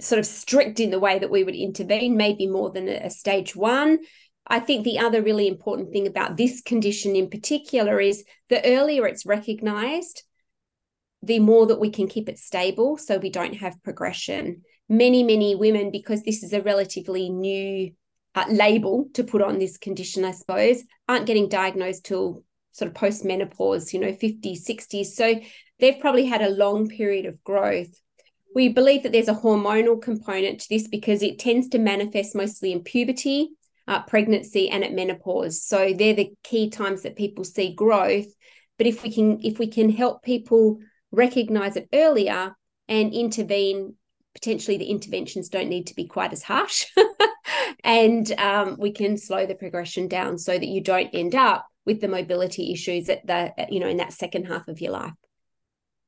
sort 0.00 0.18
of 0.18 0.26
strict 0.26 0.80
in 0.80 0.90
the 0.90 0.98
way 0.98 1.20
that 1.20 1.30
we 1.30 1.44
would 1.44 1.54
intervene, 1.54 2.16
maybe 2.16 2.48
more 2.48 2.72
than 2.72 2.88
a, 2.88 3.06
a 3.06 3.10
stage 3.10 3.54
one. 3.54 4.00
I 4.46 4.60
think 4.60 4.84
the 4.84 4.98
other 4.98 5.22
really 5.22 5.46
important 5.46 5.92
thing 5.92 6.06
about 6.06 6.36
this 6.36 6.60
condition 6.60 7.14
in 7.14 7.30
particular 7.30 8.00
is 8.00 8.24
the 8.48 8.64
earlier 8.64 9.06
it's 9.06 9.26
recognized, 9.26 10.24
the 11.22 11.38
more 11.38 11.66
that 11.66 11.80
we 11.80 11.90
can 11.90 12.08
keep 12.08 12.28
it 12.28 12.38
stable 12.38 12.96
so 12.96 13.18
we 13.18 13.30
don't 13.30 13.54
have 13.54 13.82
progression. 13.82 14.62
Many, 14.88 15.22
many 15.22 15.54
women, 15.54 15.90
because 15.90 16.22
this 16.22 16.42
is 16.42 16.52
a 16.52 16.62
relatively 16.62 17.28
new 17.28 17.92
uh, 18.34 18.46
label 18.48 19.08
to 19.14 19.22
put 19.22 19.42
on 19.42 19.58
this 19.58 19.76
condition, 19.76 20.24
I 20.24 20.32
suppose, 20.32 20.82
aren't 21.08 21.26
getting 21.26 21.48
diagnosed 21.48 22.04
till 22.04 22.42
sort 22.72 22.88
of 22.88 22.94
post 22.94 23.24
menopause, 23.24 23.92
you 23.92 24.00
know, 24.00 24.12
50s, 24.12 24.64
60s. 24.68 25.06
So 25.06 25.40
they've 25.78 26.00
probably 26.00 26.26
had 26.26 26.42
a 26.42 26.50
long 26.50 26.88
period 26.88 27.26
of 27.26 27.42
growth 27.44 28.00
we 28.54 28.68
believe 28.68 29.02
that 29.02 29.12
there's 29.12 29.28
a 29.28 29.34
hormonal 29.34 30.00
component 30.00 30.60
to 30.60 30.68
this 30.68 30.88
because 30.88 31.22
it 31.22 31.38
tends 31.38 31.68
to 31.68 31.78
manifest 31.78 32.34
mostly 32.34 32.72
in 32.72 32.82
puberty, 32.82 33.50
uh, 33.88 34.02
pregnancy, 34.02 34.68
and 34.68 34.84
at 34.84 34.92
menopause. 34.92 35.62
So 35.62 35.92
they're 35.92 36.14
the 36.14 36.32
key 36.44 36.70
times 36.70 37.02
that 37.02 37.16
people 37.16 37.44
see 37.44 37.74
growth. 37.74 38.26
But 38.78 38.86
if 38.86 39.02
we 39.02 39.12
can 39.12 39.40
if 39.42 39.58
we 39.58 39.66
can 39.66 39.90
help 39.90 40.22
people 40.22 40.78
recognize 41.12 41.76
it 41.76 41.88
earlier 41.92 42.54
and 42.88 43.12
intervene, 43.12 43.94
potentially 44.34 44.76
the 44.76 44.90
interventions 44.90 45.48
don't 45.48 45.68
need 45.68 45.88
to 45.88 45.94
be 45.94 46.06
quite 46.06 46.32
as 46.32 46.42
harsh, 46.42 46.86
and 47.84 48.30
um, 48.32 48.76
we 48.78 48.92
can 48.92 49.16
slow 49.16 49.46
the 49.46 49.54
progression 49.54 50.08
down 50.08 50.38
so 50.38 50.52
that 50.52 50.68
you 50.68 50.80
don't 50.80 51.10
end 51.12 51.34
up 51.34 51.66
with 51.84 52.00
the 52.00 52.08
mobility 52.08 52.72
issues 52.72 53.08
at 53.08 53.26
the 53.26 53.52
you 53.70 53.80
know 53.80 53.88
in 53.88 53.96
that 53.98 54.12
second 54.12 54.44
half 54.44 54.68
of 54.68 54.80
your 54.80 54.92
life. 54.92 55.12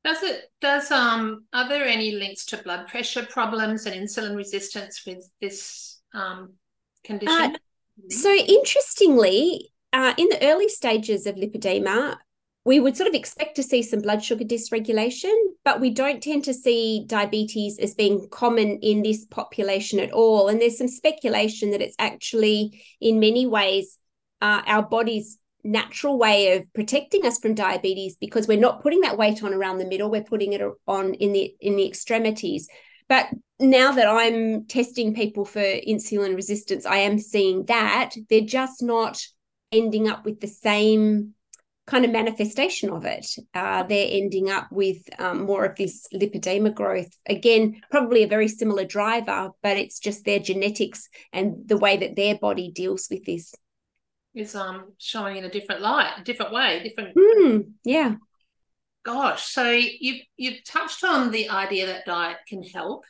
Does 0.03 0.21
it 0.23 0.41
does 0.61 0.91
um 0.91 1.45
are 1.53 1.67
there 1.69 1.85
any 1.85 2.11
links 2.11 2.45
to 2.47 2.57
blood 2.57 2.87
pressure 2.87 3.25
problems 3.25 3.85
and 3.85 3.95
insulin 3.95 4.35
resistance 4.35 5.03
with 5.05 5.29
this 5.41 6.01
um 6.13 6.53
condition? 7.03 7.55
Uh, 7.55 7.57
so 8.09 8.33
interestingly, 8.33 9.71
uh, 9.91 10.13
in 10.17 10.27
the 10.29 10.45
early 10.47 10.69
stages 10.69 11.25
of 11.25 11.35
lipedema, 11.35 12.17
we 12.65 12.79
would 12.79 12.95
sort 12.95 13.09
of 13.09 13.13
expect 13.13 13.55
to 13.57 13.63
see 13.63 13.83
some 13.83 13.99
blood 13.99 14.23
sugar 14.23 14.45
dysregulation, 14.45 15.33
but 15.65 15.81
we 15.81 15.89
don't 15.89 16.23
tend 16.23 16.45
to 16.45 16.53
see 16.53 17.03
diabetes 17.07 17.77
as 17.77 17.93
being 17.93 18.27
common 18.29 18.79
in 18.79 19.03
this 19.03 19.25
population 19.25 19.99
at 19.99 20.11
all. 20.11 20.47
And 20.47 20.61
there's 20.61 20.77
some 20.77 20.87
speculation 20.87 21.71
that 21.71 21.81
it's 21.81 21.95
actually, 21.99 22.81
in 23.01 23.19
many 23.19 23.45
ways, 23.45 23.97
uh, 24.41 24.61
our 24.65 24.83
body's 24.83 25.39
natural 25.63 26.17
way 26.17 26.57
of 26.57 26.73
protecting 26.73 27.25
us 27.25 27.39
from 27.39 27.53
diabetes 27.53 28.17
because 28.19 28.47
we're 28.47 28.59
not 28.59 28.81
putting 28.81 29.01
that 29.01 29.17
weight 29.17 29.43
on 29.43 29.53
around 29.53 29.77
the 29.77 29.85
middle 29.85 30.11
we're 30.11 30.21
putting 30.21 30.51
it 30.51 30.61
on 30.87 31.13
in 31.13 31.31
the 31.31 31.55
in 31.61 31.77
the 31.77 31.87
extremities 31.87 32.67
but 33.07 33.27
now 33.59 33.91
that 33.91 34.07
i'm 34.07 34.65
testing 34.65 35.13
people 35.13 35.45
for 35.45 35.61
insulin 35.61 36.35
resistance 36.35 36.85
i 36.85 36.97
am 36.97 37.17
seeing 37.17 37.65
that 37.65 38.11
they're 38.29 38.41
just 38.41 38.81
not 38.81 39.21
ending 39.71 40.07
up 40.07 40.25
with 40.25 40.39
the 40.39 40.47
same 40.47 41.33
kind 41.85 42.05
of 42.05 42.11
manifestation 42.11 42.89
of 42.89 43.03
it 43.05 43.25
uh, 43.53 43.83
they're 43.83 44.07
ending 44.09 44.49
up 44.49 44.67
with 44.71 45.01
um, 45.19 45.43
more 45.43 45.65
of 45.65 45.75
this 45.75 46.07
lipedema 46.13 46.73
growth 46.73 47.11
again 47.27 47.81
probably 47.91 48.23
a 48.23 48.27
very 48.27 48.47
similar 48.47 48.85
driver 48.85 49.49
but 49.61 49.77
it's 49.77 49.99
just 49.99 50.23
their 50.23 50.39
genetics 50.39 51.09
and 51.33 51.67
the 51.67 51.77
way 51.77 51.97
that 51.97 52.15
their 52.15 52.37
body 52.37 52.71
deals 52.71 53.07
with 53.11 53.25
this 53.25 53.53
is 54.35 54.55
um 54.55 54.93
showing 54.97 55.37
in 55.37 55.43
a 55.43 55.49
different 55.49 55.81
light, 55.81 56.13
a 56.17 56.23
different 56.23 56.51
way, 56.51 56.81
different. 56.83 57.15
Mm, 57.15 57.71
yeah. 57.83 58.15
Gosh, 59.03 59.43
so 59.43 59.69
you 59.69 60.21
you've 60.37 60.63
touched 60.63 61.03
on 61.03 61.31
the 61.31 61.49
idea 61.49 61.87
that 61.87 62.05
diet 62.05 62.37
can 62.47 62.63
help. 62.63 63.03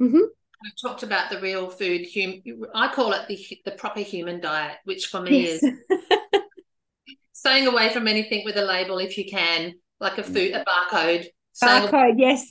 Mm-hmm. 0.00 0.16
We've 0.16 0.80
talked 0.80 1.02
about 1.02 1.30
the 1.30 1.40
real 1.40 1.68
food. 1.68 2.06
Hum- 2.14 2.42
I 2.74 2.92
call 2.92 3.12
it 3.12 3.26
the 3.28 3.38
the 3.64 3.72
proper 3.72 4.00
human 4.00 4.40
diet, 4.40 4.76
which 4.84 5.06
for 5.06 5.20
me 5.20 5.48
yes. 5.48 5.62
is 5.62 5.72
staying 7.32 7.66
away 7.66 7.92
from 7.92 8.06
anything 8.06 8.42
with 8.44 8.56
a 8.56 8.64
label 8.64 8.98
if 8.98 9.18
you 9.18 9.24
can, 9.24 9.74
like 10.00 10.18
a 10.18 10.22
food 10.22 10.52
a 10.52 10.64
barcode. 10.64 11.26
Barcode, 11.62 12.14
yes. 12.16 12.50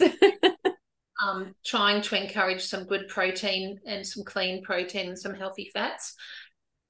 um, 1.23 1.55
trying 1.65 2.01
to 2.01 2.21
encourage 2.21 2.63
some 2.63 2.83
good 2.83 3.07
protein 3.07 3.79
and 3.85 4.05
some 4.05 4.23
clean 4.25 4.63
protein 4.63 5.07
and 5.07 5.17
some 5.17 5.33
healthy 5.33 5.71
fats 5.73 6.15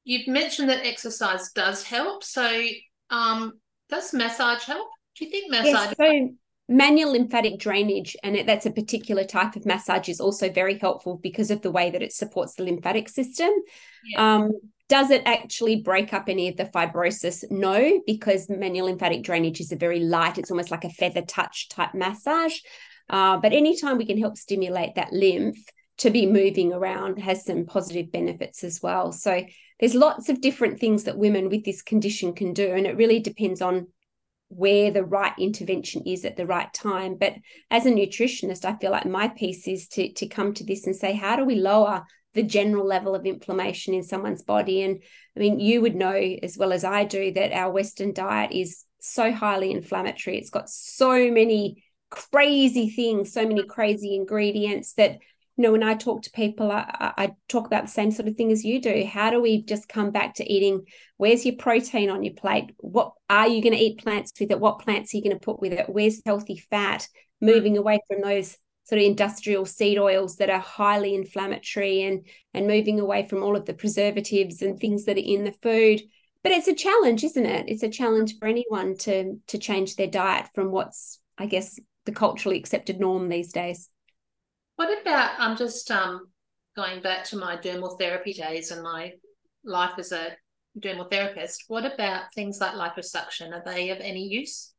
you've 0.03 0.27
mentioned 0.27 0.69
that 0.69 0.85
exercise 0.85 1.51
does 1.51 1.83
help. 1.83 2.23
So, 2.23 2.61
um, 3.09 3.53
does 3.89 4.13
massage 4.13 4.63
help? 4.63 4.87
Do 5.17 5.25
you 5.25 5.31
think 5.31 5.51
massage? 5.51 5.65
Yes, 5.65 5.95
so 5.97 6.29
manual 6.69 7.11
lymphatic 7.11 7.59
drainage, 7.59 8.15
and 8.23 8.35
it, 8.35 8.45
that's 8.45 8.65
a 8.65 8.71
particular 8.71 9.23
type 9.23 9.55
of 9.55 9.65
massage, 9.65 10.09
is 10.09 10.19
also 10.19 10.49
very 10.49 10.77
helpful 10.77 11.19
because 11.21 11.51
of 11.51 11.61
the 11.61 11.71
way 11.71 11.89
that 11.89 12.01
it 12.01 12.13
supports 12.13 12.55
the 12.55 12.63
lymphatic 12.63 13.09
system. 13.09 13.49
Yeah. 14.05 14.35
Um, 14.35 14.51
Does 14.87 15.09
it 15.09 15.23
actually 15.25 15.81
break 15.81 16.13
up 16.13 16.27
any 16.27 16.49
of 16.49 16.57
the 16.57 16.65
fibrosis? 16.65 17.43
No, 17.49 18.01
because 18.05 18.49
manual 18.49 18.87
lymphatic 18.87 19.23
drainage 19.23 19.61
is 19.61 19.71
a 19.71 19.77
very 19.77 19.99
light, 19.99 20.37
it's 20.37 20.51
almost 20.51 20.71
like 20.71 20.83
a 20.83 20.89
feather 20.89 21.21
touch 21.21 21.69
type 21.69 21.93
massage. 21.93 22.57
Uh, 23.09 23.37
but 23.37 23.53
anytime 23.53 23.97
we 23.97 24.05
can 24.05 24.17
help 24.17 24.37
stimulate 24.37 24.95
that 24.95 25.11
lymph 25.11 25.57
to 25.97 26.09
be 26.09 26.25
moving 26.25 26.73
around 26.73 27.19
has 27.19 27.45
some 27.45 27.65
positive 27.65 28.11
benefits 28.11 28.63
as 28.63 28.81
well. 28.81 29.11
So 29.11 29.45
there's 29.79 29.95
lots 29.95 30.29
of 30.29 30.41
different 30.41 30.79
things 30.79 31.03
that 31.03 31.17
women 31.17 31.49
with 31.49 31.63
this 31.63 31.81
condition 31.81 32.33
can 32.33 32.53
do, 32.53 32.73
and 32.73 32.85
it 32.85 32.97
really 32.97 33.19
depends 33.19 33.61
on 33.61 33.87
where 34.53 34.91
the 34.91 35.03
right 35.03 35.33
intervention 35.39 36.03
is 36.05 36.25
at 36.25 36.35
the 36.35 36.45
right 36.45 36.71
time. 36.73 37.15
But 37.15 37.35
as 37.69 37.85
a 37.85 37.91
nutritionist, 37.91 38.65
I 38.65 38.75
feel 38.77 38.91
like 38.91 39.05
my 39.05 39.29
piece 39.29 39.67
is 39.67 39.87
to 39.89 40.11
to 40.13 40.27
come 40.27 40.53
to 40.55 40.65
this 40.65 40.85
and 40.85 40.95
say, 40.95 41.13
how 41.13 41.37
do 41.37 41.45
we 41.45 41.55
lower 41.55 42.03
the 42.33 42.43
general 42.43 42.85
level 42.85 43.15
of 43.15 43.25
inflammation 43.25 43.93
in 43.93 44.03
someone's 44.03 44.43
body? 44.43 44.81
And 44.81 45.01
I 45.35 45.39
mean, 45.39 45.59
you 45.59 45.81
would 45.81 45.95
know 45.95 46.13
as 46.13 46.57
well 46.57 46.73
as 46.73 46.83
I 46.83 47.05
do 47.05 47.31
that 47.33 47.53
our 47.53 47.71
Western 47.71 48.13
diet 48.13 48.51
is 48.51 48.83
so 48.99 49.31
highly 49.31 49.71
inflammatory. 49.71 50.37
It's 50.37 50.49
got 50.49 50.69
so 50.69 51.31
many 51.31 51.83
crazy 52.09 52.89
things, 52.89 53.31
so 53.31 53.47
many 53.47 53.63
crazy 53.63 54.15
ingredients 54.15 54.93
that 54.93 55.19
you 55.57 55.63
know, 55.63 55.71
when 55.71 55.83
I 55.83 55.95
talk 55.95 56.23
to 56.23 56.31
people, 56.31 56.71
I, 56.71 57.13
I, 57.17 57.31
talk 57.49 57.67
about 57.67 57.85
the 57.85 57.91
same 57.91 58.11
sort 58.11 58.27
of 58.27 58.35
thing 58.35 58.51
as 58.51 58.63
you 58.63 58.81
do. 58.81 59.05
How 59.05 59.29
do 59.29 59.41
we 59.41 59.63
just 59.63 59.89
come 59.89 60.11
back 60.11 60.35
to 60.35 60.51
eating? 60.51 60.85
Where's 61.17 61.45
your 61.45 61.55
protein 61.55 62.09
on 62.09 62.23
your 62.23 62.33
plate? 62.33 62.71
What 62.77 63.13
are 63.29 63.47
you 63.47 63.61
going 63.61 63.75
to 63.75 63.79
eat 63.79 63.99
plants 63.99 64.31
with 64.39 64.51
it? 64.51 64.59
What 64.59 64.79
plants 64.79 65.13
are 65.13 65.17
you 65.17 65.23
going 65.23 65.37
to 65.37 65.43
put 65.43 65.59
with 65.59 65.73
it? 65.73 65.89
Where's 65.89 66.21
healthy 66.25 66.63
fat? 66.69 67.07
Mm. 67.43 67.53
Moving 67.53 67.77
away 67.77 67.99
from 68.07 68.21
those 68.21 68.57
sort 68.85 68.99
of 68.99 69.05
industrial 69.05 69.65
seed 69.65 69.97
oils 69.97 70.37
that 70.37 70.49
are 70.49 70.59
highly 70.59 71.15
inflammatory 71.15 72.03
and 72.03 72.25
and 72.53 72.67
moving 72.67 72.99
away 72.99 73.27
from 73.27 73.43
all 73.43 73.55
of 73.55 73.65
the 73.65 73.73
preservatives 73.73 74.61
and 74.61 74.79
things 74.79 75.05
that 75.05 75.17
are 75.17 75.19
in 75.19 75.43
the 75.43 75.55
food. 75.61 76.01
But 76.43 76.53
it's 76.53 76.67
a 76.67 76.75
challenge, 76.75 77.23
isn't 77.23 77.45
it? 77.45 77.65
It's 77.67 77.83
a 77.83 77.89
challenge 77.89 78.39
for 78.39 78.47
anyone 78.47 78.97
to 78.99 79.39
to 79.47 79.57
change 79.57 79.95
their 79.95 80.07
diet 80.07 80.47
from 80.55 80.71
what's, 80.71 81.19
I 81.37 81.45
guess, 81.45 81.79
the 82.05 82.11
culturally 82.11 82.57
accepted 82.57 82.99
norm 82.99 83.29
these 83.29 83.51
days. 83.51 83.89
What 84.81 84.99
about 84.99 85.33
I'm 85.37 85.55
just 85.55 85.91
um 85.91 86.21
going 86.75 87.03
back 87.03 87.23
to 87.25 87.37
my 87.37 87.55
dermal 87.55 87.99
therapy 87.99 88.33
days 88.33 88.71
and 88.71 88.81
my 88.81 89.13
life 89.63 89.91
as 89.99 90.11
a 90.11 90.29
dermal 90.79 91.07
therapist. 91.07 91.65
What 91.67 91.85
about 91.85 92.33
things 92.33 92.59
like 92.59 92.73
liposuction? 92.73 93.51
Are 93.51 93.61
they 93.63 93.91
of 93.91 93.99
any 93.99 94.23
use? 94.23 94.73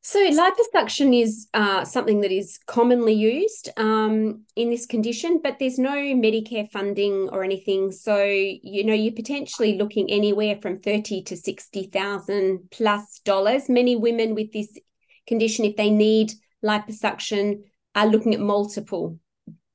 So 0.00 0.28
liposuction 0.28 1.16
is 1.22 1.46
uh, 1.54 1.84
something 1.84 2.20
that 2.22 2.32
is 2.32 2.58
commonly 2.66 3.12
used 3.12 3.68
um, 3.76 4.42
in 4.56 4.70
this 4.70 4.86
condition, 4.86 5.38
but 5.40 5.60
there's 5.60 5.78
no 5.78 5.94
Medicare 5.94 6.68
funding 6.72 7.28
or 7.30 7.44
anything. 7.44 7.92
So 7.92 8.20
you 8.24 8.82
know 8.82 8.92
you're 8.92 9.14
potentially 9.14 9.78
looking 9.78 10.10
anywhere 10.10 10.58
from 10.60 10.80
thirty 10.80 11.22
to 11.22 11.36
sixty 11.36 11.84
thousand 11.84 12.72
plus 12.72 13.20
dollars. 13.24 13.68
Many 13.68 13.94
women 13.94 14.34
with 14.34 14.52
this 14.52 14.76
condition, 15.28 15.64
if 15.64 15.76
they 15.76 15.90
need 15.90 16.32
liposuction, 16.64 17.62
are 17.94 18.08
looking 18.08 18.34
at 18.34 18.40
multiple 18.40 19.16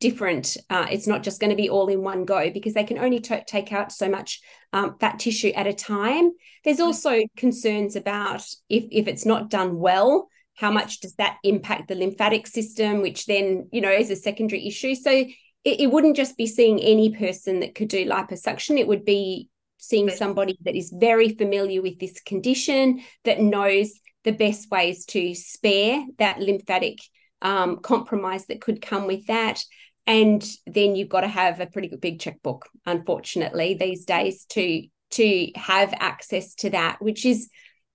different. 0.03 0.57
Uh, 0.69 0.85
it's 0.91 1.07
not 1.07 1.23
just 1.23 1.39
going 1.39 1.49
to 1.49 1.55
be 1.55 1.69
all 1.69 1.87
in 1.87 2.01
one 2.01 2.25
go 2.25 2.51
because 2.51 2.73
they 2.73 2.83
can 2.83 2.97
only 2.97 3.21
t- 3.21 3.39
take 3.47 3.71
out 3.71 3.89
so 3.89 4.09
much 4.09 4.41
um, 4.73 4.97
fat 4.99 5.17
tissue 5.17 5.53
at 5.55 5.65
a 5.65 5.73
time. 5.73 6.31
There's 6.65 6.79
mm. 6.79 6.87
also 6.87 7.21
concerns 7.37 7.95
about 7.95 8.43
if 8.67 8.83
if 8.91 9.07
it's 9.07 9.25
not 9.25 9.49
done 9.49 9.79
well, 9.79 10.27
how 10.55 10.71
much 10.71 10.99
does 10.99 11.15
that 11.15 11.37
impact 11.45 11.87
the 11.87 11.95
lymphatic 11.95 12.47
system, 12.47 13.01
which 13.01 13.27
then 13.27 13.69
you 13.71 13.79
know 13.79 13.91
is 13.91 14.11
a 14.11 14.17
secondary 14.17 14.67
issue. 14.67 14.93
So 14.93 15.11
it, 15.11 15.29
it 15.63 15.89
wouldn't 15.89 16.17
just 16.17 16.35
be 16.35 16.47
seeing 16.47 16.81
any 16.81 17.15
person 17.15 17.61
that 17.61 17.73
could 17.73 17.87
do 17.87 18.05
liposuction. 18.05 18.77
It 18.77 18.89
would 18.89 19.05
be 19.05 19.49
seeing 19.77 20.09
somebody 20.09 20.57
that 20.65 20.75
is 20.75 20.93
very 20.93 21.29
familiar 21.29 21.81
with 21.81 21.97
this 21.97 22.19
condition 22.19 23.01
that 23.23 23.39
knows 23.39 23.89
the 24.25 24.33
best 24.33 24.69
ways 24.69 25.05
to 25.05 25.33
spare 25.33 26.05
that 26.17 26.39
lymphatic 26.39 26.99
um, 27.41 27.77
compromise 27.77 28.45
that 28.47 28.61
could 28.61 28.81
come 28.81 29.07
with 29.07 29.27
that 29.27 29.63
and 30.05 30.45
then 30.67 30.95
you've 30.95 31.09
got 31.09 31.21
to 31.21 31.27
have 31.27 31.59
a 31.59 31.67
pretty 31.67 31.89
big 31.95 32.19
checkbook 32.19 32.67
unfortunately 32.85 33.73
these 33.73 34.05
days 34.05 34.45
to 34.45 34.83
to 35.11 35.51
have 35.55 35.93
access 35.99 36.55
to 36.55 36.69
that 36.69 37.01
which 37.01 37.25
is 37.25 37.49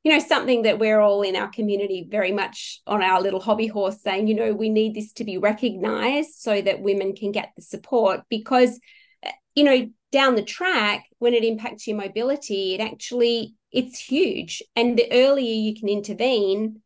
you 0.04 0.12
know 0.12 0.20
something 0.20 0.62
that 0.62 0.78
we're 0.78 1.00
all 1.00 1.22
in 1.22 1.36
our 1.36 1.48
community 1.48 2.06
very 2.08 2.32
much 2.32 2.80
on 2.86 3.02
our 3.02 3.20
little 3.20 3.40
hobby 3.40 3.66
horse 3.66 4.00
saying 4.02 4.26
you 4.26 4.34
know 4.34 4.52
we 4.52 4.68
need 4.68 4.94
this 4.94 5.12
to 5.12 5.24
be 5.24 5.38
recognized 5.38 6.34
so 6.34 6.60
that 6.60 6.80
women 6.80 7.14
can 7.14 7.32
get 7.32 7.50
the 7.56 7.62
support 7.62 8.20
because 8.30 8.78
eh, 9.22 9.32
you 9.54 9.64
know 9.64 9.88
down 10.10 10.36
the 10.36 10.42
track 10.42 11.04
when 11.18 11.34
it 11.34 11.44
impacts 11.44 11.86
your 11.86 11.96
mobility 11.96 12.74
it 12.74 12.80
actually 12.80 13.54
it's 13.70 13.98
huge. 13.98 14.62
And 14.76 14.98
the 14.98 15.10
earlier 15.12 15.54
you 15.54 15.74
can 15.78 15.88
intervene 15.88 16.80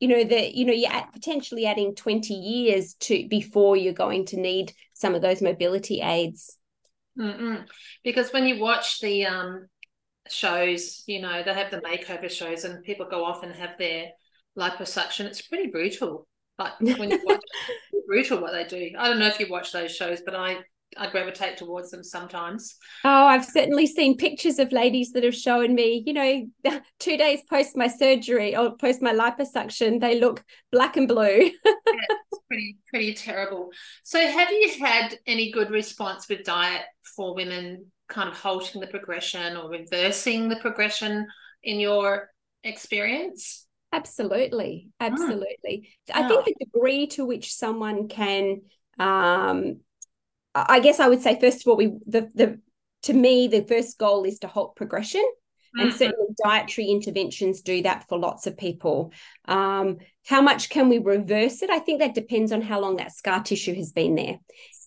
you 0.00 0.08
know 0.08 0.24
that 0.24 0.54
you 0.54 0.64
know 0.64 0.72
you're 0.72 0.90
potentially 1.12 1.66
adding 1.66 1.94
20 1.94 2.34
years 2.34 2.94
to 2.94 3.26
before 3.28 3.76
you're 3.76 3.92
going 3.92 4.26
to 4.26 4.36
need 4.36 4.72
some 4.94 5.14
of 5.14 5.22
those 5.22 5.42
mobility 5.42 6.00
aids. 6.00 6.58
Mm-mm. 7.18 7.64
because 8.04 8.30
when 8.30 8.46
you 8.46 8.60
watch 8.60 9.00
the 9.00 9.24
um 9.24 9.68
shows 10.28 11.02
you 11.06 11.22
know 11.22 11.42
they 11.42 11.54
have 11.54 11.70
the 11.70 11.80
makeover 11.80 12.30
shows 12.30 12.64
and 12.64 12.84
people 12.84 13.06
go 13.08 13.24
off 13.24 13.42
and 13.42 13.54
have 13.54 13.78
their 13.78 14.08
liposuction 14.58 15.24
it's 15.24 15.42
pretty 15.42 15.68
brutal. 15.68 16.26
But 16.58 16.74
when 16.80 17.10
you 17.10 17.20
watch 17.22 17.40
brutal 18.06 18.40
what 18.40 18.52
they 18.52 18.64
do. 18.64 18.96
I 18.98 19.08
don't 19.08 19.18
know 19.18 19.26
if 19.26 19.38
you 19.40 19.46
watch 19.50 19.72
those 19.72 19.94
shows 19.94 20.20
but 20.24 20.34
i 20.34 20.56
I 20.96 21.10
gravitate 21.10 21.56
towards 21.56 21.90
them 21.90 22.02
sometimes. 22.02 22.76
Oh, 23.04 23.26
I've 23.26 23.44
certainly 23.44 23.86
seen 23.86 24.16
pictures 24.16 24.58
of 24.58 24.72
ladies 24.72 25.12
that 25.12 25.24
have 25.24 25.34
shown 25.34 25.74
me, 25.74 26.02
you 26.06 26.12
know, 26.12 26.80
two 26.98 27.16
days 27.16 27.40
post 27.48 27.76
my 27.76 27.88
surgery 27.88 28.56
or 28.56 28.76
post 28.76 29.02
my 29.02 29.12
liposuction, 29.12 30.00
they 30.00 30.20
look 30.20 30.42
black 30.72 30.96
and 30.96 31.08
blue. 31.08 31.50
yeah, 31.64 31.72
it's 32.32 32.40
pretty, 32.48 32.76
pretty 32.88 33.14
terrible. 33.14 33.70
So, 34.04 34.18
have 34.18 34.50
you 34.50 34.72
had 34.80 35.18
any 35.26 35.50
good 35.50 35.70
response 35.70 36.28
with 36.28 36.44
diet 36.44 36.82
for 37.16 37.34
women 37.34 37.86
kind 38.08 38.28
of 38.28 38.36
halting 38.36 38.80
the 38.80 38.86
progression 38.86 39.56
or 39.56 39.68
reversing 39.68 40.48
the 40.48 40.56
progression 40.56 41.26
in 41.62 41.80
your 41.80 42.30
experience? 42.64 43.66
Absolutely. 43.92 44.88
Hmm. 45.00 45.06
Absolutely. 45.12 45.90
I 46.12 46.24
oh. 46.24 46.42
think 46.42 46.58
the 46.58 46.64
degree 46.66 47.06
to 47.08 47.24
which 47.24 47.54
someone 47.54 48.08
can 48.08 48.62
um, 48.98 49.80
I 50.68 50.80
guess 50.80 51.00
I 51.00 51.08
would 51.08 51.22
say 51.22 51.38
first 51.40 51.62
of 51.62 51.68
all, 51.68 51.76
we 51.76 51.92
the 52.06 52.30
the 52.34 52.60
to 53.02 53.12
me 53.12 53.48
the 53.48 53.64
first 53.64 53.98
goal 53.98 54.24
is 54.24 54.38
to 54.40 54.48
halt 54.48 54.76
progression. 54.76 55.24
And 55.78 55.90
mm-hmm. 55.90 55.98
certainly, 55.98 56.26
dietary 56.42 56.86
interventions 56.86 57.60
do 57.60 57.82
that 57.82 58.08
for 58.08 58.18
lots 58.18 58.46
of 58.46 58.56
people. 58.56 59.12
Um, 59.44 59.98
how 60.26 60.40
much 60.40 60.70
can 60.70 60.88
we 60.88 60.98
reverse 60.98 61.62
it? 61.62 61.68
I 61.68 61.80
think 61.80 62.00
that 62.00 62.14
depends 62.14 62.50
on 62.50 62.62
how 62.62 62.80
long 62.80 62.96
that 62.96 63.12
scar 63.12 63.42
tissue 63.42 63.74
has 63.74 63.92
been 63.92 64.14
there. 64.14 64.38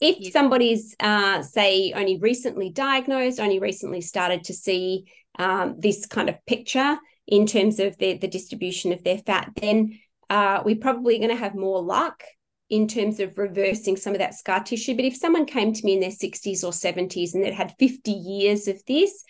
If 0.02 0.16
yeah. 0.20 0.32
somebody's, 0.32 0.96
uh, 1.00 1.44
say, 1.44 1.94
only 1.96 2.18
recently 2.18 2.72
diagnosed, 2.72 3.40
only 3.40 3.60
recently 3.60 4.02
started 4.02 4.46
to 4.46 4.54
see 4.54 5.06
um, 5.38 5.76
this 5.78 6.08
kind 6.08 6.28
of 6.28 6.44
picture 6.48 6.98
in 7.28 7.46
terms 7.46 7.80
of 7.80 7.96
the, 8.00 8.18
the 8.18 8.28
distribution 8.28 8.92
of 8.92 9.04
their 9.04 9.20
fat, 9.20 9.52
then 9.62 10.00
uh, 10.30 10.64
we're 10.66 10.76
probably 10.76 11.20
going 11.20 11.30
to 11.30 11.36
have 11.36 11.54
more 11.54 11.84
luck 11.84 12.24
in 12.70 12.88
terms 12.88 13.20
of 13.20 13.38
reversing 13.38 13.98
some 13.98 14.14
of 14.14 14.20
that 14.20 14.36
scar 14.36 14.64
tissue. 14.64 14.96
But 14.96 15.06
if 15.06 15.16
someone 15.16 15.46
came 15.46 15.74
to 15.74 15.86
me 15.86 15.94
in 15.94 16.00
their 16.00 16.10
60s 16.10 16.64
or 16.64 16.72
70s 16.72 17.34
and 17.34 17.44
they'd 17.44 17.54
had 17.54 17.76
50 17.80 18.12
years 18.12 18.68
of 18.68 18.82
this, 18.86 19.24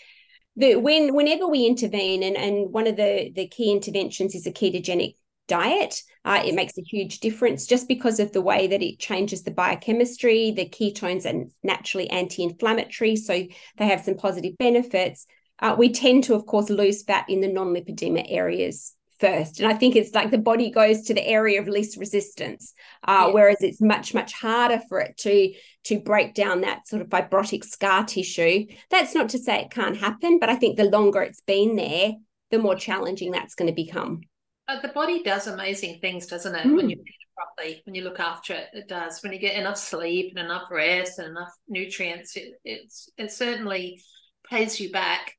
the, 0.55 0.75
when 0.75 1.15
whenever 1.15 1.47
we 1.47 1.65
intervene, 1.65 2.21
and, 2.21 2.35
and 2.35 2.73
one 2.73 2.87
of 2.87 2.97
the, 2.97 3.31
the 3.33 3.47
key 3.47 3.71
interventions 3.71 4.35
is 4.35 4.45
a 4.45 4.51
ketogenic 4.51 5.15
diet, 5.47 6.01
uh, 6.25 6.41
it 6.45 6.53
makes 6.53 6.77
a 6.77 6.83
huge 6.83 7.19
difference 7.21 7.65
just 7.65 7.87
because 7.87 8.19
of 8.19 8.33
the 8.33 8.41
way 8.41 8.67
that 8.67 8.83
it 8.83 8.99
changes 8.99 9.43
the 9.43 9.51
biochemistry. 9.51 10.51
The 10.51 10.67
ketones 10.67 11.25
are 11.25 11.49
naturally 11.63 12.09
anti 12.09 12.43
inflammatory, 12.43 13.15
so 13.15 13.45
they 13.77 13.87
have 13.87 14.01
some 14.01 14.15
positive 14.15 14.57
benefits. 14.57 15.25
Uh, 15.59 15.75
we 15.77 15.91
tend 15.91 16.25
to, 16.25 16.35
of 16.35 16.45
course, 16.45 16.69
lose 16.69 17.03
fat 17.03 17.25
in 17.29 17.41
the 17.41 17.47
non 17.47 17.73
lipedema 17.73 18.25
areas 18.27 18.95
first. 19.19 19.59
And 19.59 19.71
I 19.71 19.75
think 19.75 19.95
it's 19.95 20.13
like 20.13 20.31
the 20.31 20.37
body 20.37 20.71
goes 20.71 21.03
to 21.03 21.13
the 21.13 21.25
area 21.25 21.61
of 21.61 21.67
least 21.67 21.97
resistance, 21.97 22.73
uh, 23.07 23.25
yeah. 23.27 23.33
whereas 23.33 23.61
it's 23.61 23.81
much, 23.81 24.13
much 24.13 24.33
harder 24.33 24.81
for 24.87 24.99
it 24.99 25.17
to 25.17 25.53
to 25.85 25.99
break 25.99 26.33
down 26.33 26.61
that 26.61 26.87
sort 26.87 27.01
of 27.01 27.09
fibrotic 27.09 27.63
scar 27.63 28.05
tissue. 28.05 28.65
That's 28.89 29.15
not 29.15 29.29
to 29.29 29.39
say 29.39 29.61
it 29.61 29.71
can't 29.71 29.97
happen, 29.97 30.39
but 30.39 30.49
I 30.49 30.55
think 30.55 30.77
the 30.77 30.89
longer 30.89 31.21
it's 31.21 31.41
been 31.41 31.75
there, 31.75 32.13
the 32.51 32.59
more 32.59 32.75
challenging 32.75 33.31
that's 33.31 33.55
going 33.55 33.69
to 33.69 33.75
become. 33.75 34.21
Uh, 34.67 34.79
the 34.81 34.89
body 34.89 35.23
does 35.23 35.47
amazing 35.47 35.99
things, 35.99 36.27
doesn't 36.27 36.53
it? 36.53 36.65
Mm. 36.65 36.75
When 36.75 36.89
you 36.89 36.97
eat 36.97 37.07
it 37.07 37.35
properly, 37.35 37.81
when 37.85 37.95
you 37.95 38.03
look 38.03 38.19
after 38.19 38.53
it, 38.53 38.67
it 38.73 38.87
does. 38.87 39.23
When 39.23 39.33
you 39.33 39.39
get 39.39 39.55
enough 39.55 39.77
sleep 39.77 40.33
and 40.35 40.45
enough 40.45 40.69
rest 40.69 41.17
and 41.17 41.29
enough 41.29 41.51
nutrients, 41.67 42.35
it, 42.35 42.53
it's 42.63 43.09
it 43.17 43.31
certainly 43.31 44.01
pays 44.49 44.79
you 44.79 44.91
back. 44.91 45.35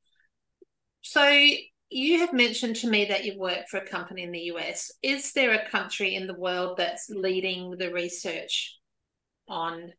So 1.03 1.23
you 1.91 2.21
have 2.21 2.33
mentioned 2.33 2.77
to 2.77 2.89
me 2.89 3.07
that 3.07 3.25
you 3.25 3.39
work 3.39 3.69
for 3.69 3.79
a 3.79 3.87
company 3.87 4.23
in 4.23 4.31
the 4.31 4.53
US. 4.53 4.93
Is 5.03 5.33
there 5.33 5.53
a 5.53 5.69
country 5.69 6.15
in 6.15 6.27
the 6.27 6.35
world 6.35 6.77
that's 6.79 7.11
leading 7.11 7.77
the 7.77 7.93
research 7.93 8.79
on 9.49 9.93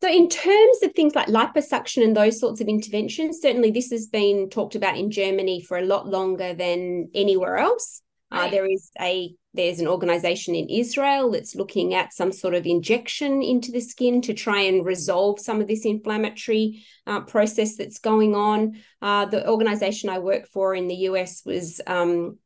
So, 0.00 0.08
in 0.08 0.28
terms 0.28 0.82
of 0.82 0.92
things 0.94 1.14
like 1.14 1.26
liposuction 1.26 2.04
and 2.04 2.16
those 2.16 2.38
sorts 2.38 2.60
of 2.60 2.68
interventions, 2.68 3.40
certainly 3.42 3.70
this 3.70 3.90
has 3.90 4.06
been 4.06 4.48
talked 4.48 4.76
about 4.76 4.96
in 4.96 5.10
Germany 5.10 5.60
for 5.60 5.76
a 5.76 5.84
lot 5.84 6.06
longer 6.06 6.54
than 6.54 7.10
anywhere 7.14 7.58
else. 7.58 8.02
Uh, 8.32 8.36
right. 8.36 8.46
Uh, 8.46 8.50
there 8.50 8.66
is 8.66 8.90
a 9.00 9.34
there's 9.52 9.80
an 9.80 9.88
organization 9.88 10.54
in 10.54 10.68
Israel 10.68 11.30
that's 11.30 11.56
looking 11.56 11.94
at 11.94 12.12
some 12.12 12.30
sort 12.30 12.54
of 12.54 12.66
injection 12.66 13.42
into 13.42 13.72
the 13.72 13.80
skin 13.80 14.20
to 14.22 14.34
try 14.34 14.60
and 14.62 14.86
resolve 14.86 15.40
some 15.40 15.60
of 15.60 15.66
this 15.66 15.84
inflammatory 15.84 16.84
uh, 17.06 17.20
process 17.20 17.76
that's 17.76 17.98
going 17.98 18.34
on. 18.34 18.76
Uh, 19.02 19.26
the 19.26 19.48
organization 19.48 20.08
I 20.08 20.20
work 20.20 20.46
for 20.46 20.74
in 20.74 20.86
the 20.86 20.94
US 20.94 21.42
was 21.44 21.80
um, 21.86 22.38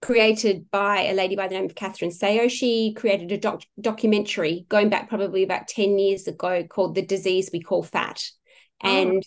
created 0.00 0.70
by 0.70 1.02
a 1.02 1.14
lady 1.14 1.34
by 1.34 1.48
the 1.48 1.56
name 1.56 1.64
of 1.64 1.74
Catherine 1.74 2.12
Seo. 2.12 2.48
She 2.48 2.94
created 2.94 3.32
a 3.32 3.38
doc- 3.38 3.64
documentary 3.80 4.64
going 4.68 4.90
back 4.90 5.08
probably 5.08 5.42
about 5.42 5.66
10 5.66 5.98
years 5.98 6.28
ago 6.28 6.62
called 6.64 6.94
The 6.94 7.02
Disease 7.02 7.50
We 7.52 7.60
Call 7.60 7.82
Fat. 7.82 8.22
Oh. 8.84 9.20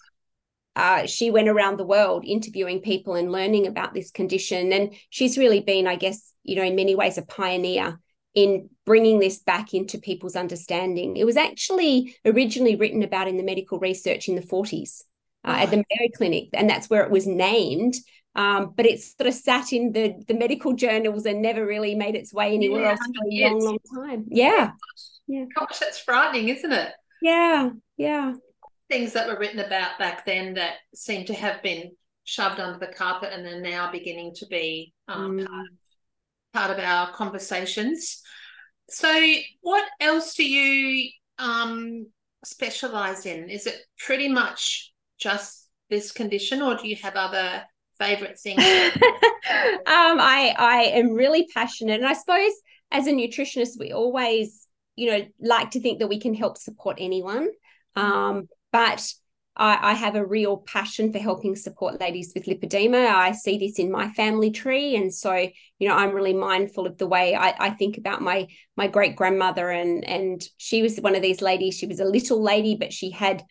Uh, 0.75 1.05
she 1.05 1.31
went 1.31 1.49
around 1.49 1.77
the 1.77 1.85
world 1.85 2.23
interviewing 2.25 2.79
people 2.79 3.15
and 3.15 3.31
learning 3.31 3.67
about 3.67 3.93
this 3.93 4.11
condition. 4.11 4.71
And 4.71 4.93
she's 5.09 5.37
really 5.37 5.59
been, 5.59 5.87
I 5.87 5.95
guess, 5.95 6.33
you 6.43 6.55
know, 6.55 6.63
in 6.63 6.75
many 6.75 6.95
ways 6.95 7.17
a 7.17 7.23
pioneer 7.23 7.99
in 8.33 8.69
bringing 8.85 9.19
this 9.19 9.39
back 9.39 9.73
into 9.73 9.97
people's 9.97 10.37
understanding. 10.37 11.17
It 11.17 11.25
was 11.25 11.35
actually 11.35 12.15
originally 12.25 12.75
written 12.75 13.03
about 13.03 13.27
in 13.27 13.37
the 13.37 13.43
medical 13.43 13.79
research 13.79 14.29
in 14.29 14.35
the 14.35 14.41
40s 14.41 15.01
uh, 15.45 15.57
at 15.59 15.71
the 15.71 15.77
Mayo 15.77 16.09
Clinic, 16.15 16.49
and 16.53 16.69
that's 16.69 16.89
where 16.89 17.03
it 17.03 17.11
was 17.11 17.27
named. 17.27 17.95
Um, 18.33 18.73
but 18.77 18.85
it 18.85 19.01
sort 19.01 19.27
of 19.27 19.33
sat 19.33 19.73
in 19.73 19.91
the 19.91 20.15
the 20.25 20.33
medical 20.33 20.71
journals 20.71 21.25
and 21.25 21.41
never 21.41 21.65
really 21.65 21.95
made 21.95 22.15
its 22.15 22.33
way 22.33 22.53
anywhere 22.53 22.83
yeah, 22.83 22.91
else 22.91 22.99
for 22.99 23.25
a 23.25 23.49
long, 23.49 23.59
long 23.59 23.79
time. 23.93 24.25
Yeah. 24.29 24.71
yeah. 25.27 25.43
Gosh, 25.53 25.79
that's 25.79 25.99
frightening, 25.99 26.47
isn't 26.47 26.71
it? 26.71 26.93
Yeah. 27.21 27.71
Yeah 27.97 28.35
things 28.91 29.13
that 29.13 29.25
were 29.25 29.39
written 29.39 29.59
about 29.59 29.97
back 29.97 30.25
then 30.25 30.55
that 30.55 30.73
seem 30.93 31.25
to 31.25 31.33
have 31.33 31.63
been 31.63 31.91
shoved 32.25 32.59
under 32.59 32.77
the 32.77 32.93
carpet 32.93 33.31
and 33.31 33.47
are 33.47 33.61
now 33.61 33.89
beginning 33.89 34.33
to 34.35 34.45
be 34.47 34.93
um, 35.07 35.37
mm. 35.37 35.47
part, 35.47 35.67
part, 36.53 36.71
of 36.71 36.83
our 36.83 37.09
conversations. 37.13 38.21
So, 38.89 39.33
what 39.61 39.85
else 40.01 40.35
do 40.35 40.43
you 40.43 41.09
um, 41.39 42.07
specialize 42.43 43.25
in? 43.25 43.49
Is 43.49 43.65
it 43.65 43.77
pretty 43.97 44.27
much 44.27 44.91
just 45.17 45.69
this 45.89 46.11
condition, 46.11 46.61
or 46.61 46.75
do 46.75 46.85
you 46.89 46.97
have 46.97 47.15
other 47.15 47.63
favorite 47.97 48.37
things? 48.37 48.61
um, 48.65 48.91
I 49.87 50.53
I 50.57 50.91
am 50.95 51.13
really 51.13 51.47
passionate, 51.53 52.01
and 52.01 52.07
I 52.07 52.13
suppose 52.13 52.51
as 52.91 53.07
a 53.07 53.11
nutritionist, 53.11 53.79
we 53.79 53.93
always 53.93 54.67
you 54.97 55.11
know 55.11 55.25
like 55.39 55.71
to 55.71 55.79
think 55.79 55.99
that 55.99 56.09
we 56.09 56.19
can 56.19 56.33
help 56.33 56.57
support 56.57 56.97
anyone. 56.99 57.49
Mm. 57.97 58.01
Um, 58.01 58.47
but 58.71 59.13
I, 59.55 59.91
I, 59.91 59.93
have 59.93 60.15
a 60.15 60.25
real 60.25 60.57
passion 60.57 61.11
for 61.11 61.19
helping 61.19 61.55
support 61.55 61.99
ladies 61.99 62.31
with 62.33 62.45
lipedema. 62.45 63.07
I 63.07 63.33
see 63.33 63.57
this 63.57 63.79
in 63.79 63.91
my 63.91 64.09
family 64.11 64.49
tree, 64.49 64.95
and 64.95 65.13
so 65.13 65.33
you 65.35 65.87
know 65.87 65.95
I'm 65.95 66.11
really 66.15 66.33
mindful 66.33 66.87
of 66.87 66.97
the 66.97 67.07
way 67.07 67.35
I, 67.35 67.53
I 67.59 67.69
think 67.71 67.97
about 67.97 68.21
my 68.21 68.47
my 68.77 68.87
great 68.87 69.15
grandmother, 69.15 69.69
and 69.69 70.05
and 70.05 70.41
she 70.57 70.81
was 70.81 70.97
one 70.97 71.15
of 71.15 71.21
these 71.21 71.41
ladies. 71.41 71.75
She 71.75 71.85
was 71.85 71.99
a 71.99 72.05
little 72.05 72.41
lady, 72.41 72.75
but 72.75 72.93
she 72.93 73.11
had, 73.11 73.43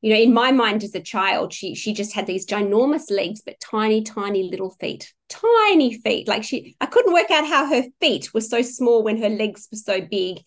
you 0.00 0.12
know, 0.12 0.20
in 0.20 0.32
my 0.32 0.52
mind 0.52 0.84
as 0.84 0.94
a 0.94 1.00
child, 1.00 1.52
she 1.52 1.74
she 1.74 1.92
just 1.92 2.14
had 2.14 2.26
these 2.26 2.46
ginormous 2.46 3.10
legs, 3.10 3.42
but 3.44 3.60
tiny, 3.60 4.02
tiny 4.02 4.44
little 4.44 4.70
feet, 4.78 5.12
tiny 5.28 5.92
feet. 5.92 6.28
Like 6.28 6.44
she, 6.44 6.76
I 6.80 6.86
couldn't 6.86 7.12
work 7.12 7.32
out 7.32 7.48
how 7.48 7.66
her 7.66 7.82
feet 8.00 8.32
were 8.32 8.40
so 8.40 8.62
small 8.62 9.02
when 9.02 9.20
her 9.20 9.28
legs 9.28 9.66
were 9.72 9.78
so 9.78 10.00
big. 10.00 10.38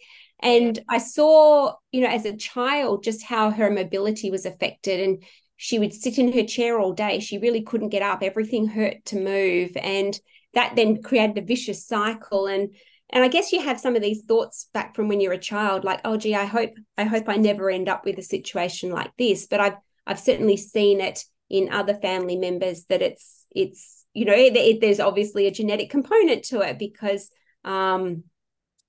And 0.42 0.80
I 0.90 0.98
saw, 0.98 1.74
you 1.92 2.02
know, 2.02 2.10
as 2.10 2.26
a 2.26 2.36
child, 2.36 3.04
just 3.04 3.24
how 3.24 3.52
her 3.52 3.70
mobility 3.70 4.32
was 4.32 4.46
affected. 4.46 5.00
And 5.00 5.24
she 5.58 5.78
would 5.78 5.94
sit 5.94 6.18
in 6.18 6.32
her 6.34 6.44
chair 6.44 6.80
all 6.80 6.94
day. 6.94 7.20
She 7.20 7.38
really 7.38 7.62
couldn't 7.62 7.90
get 7.90 8.02
up. 8.02 8.24
Everything 8.24 8.68
hurt 8.68 9.06
to 9.06 9.20
move. 9.20 9.78
And 9.78 10.20
that 10.54 10.76
then 10.76 11.02
created 11.02 11.38
a 11.38 11.46
vicious 11.46 11.86
cycle. 11.86 12.48
And 12.48 12.74
and 13.14 13.24
I 13.24 13.28
guess 13.28 13.52
you 13.52 13.62
have 13.62 13.80
some 13.80 13.96
of 13.96 14.02
these 14.02 14.24
thoughts 14.24 14.70
back 14.74 14.96
from 14.96 15.10
when 15.10 15.20
you're 15.20 15.34
a 15.34 15.38
child, 15.38 15.84
like, 15.84 16.00
oh 16.06 16.16
gee, 16.16 16.34
I 16.34 16.46
hope, 16.46 16.72
I 16.98 17.04
hope 17.04 17.28
I 17.28 17.36
never 17.36 17.70
end 17.70 17.90
up 17.90 18.06
with 18.06 18.18
a 18.18 18.22
situation 18.22 18.90
like 18.90 19.12
this. 19.18 19.48
But 19.48 19.60
I've 19.60 19.76
I've 20.08 20.20
certainly 20.20 20.58
seen 20.58 21.02
it 21.02 21.24
in 21.50 21.72
other 21.72 21.94
family 21.96 22.38
members 22.38 22.86
that 22.86 23.02
it's 23.02 23.46
it's 23.52 24.06
you 24.14 24.26
know 24.26 24.34
it, 24.34 24.56
it, 24.56 24.82
there's 24.82 25.00
obviously 25.00 25.48
a 25.48 25.52
genetic 25.52 25.90
component 25.90 26.44
to 26.46 26.62
it 26.62 26.80
because 26.80 27.30
um 27.66 28.24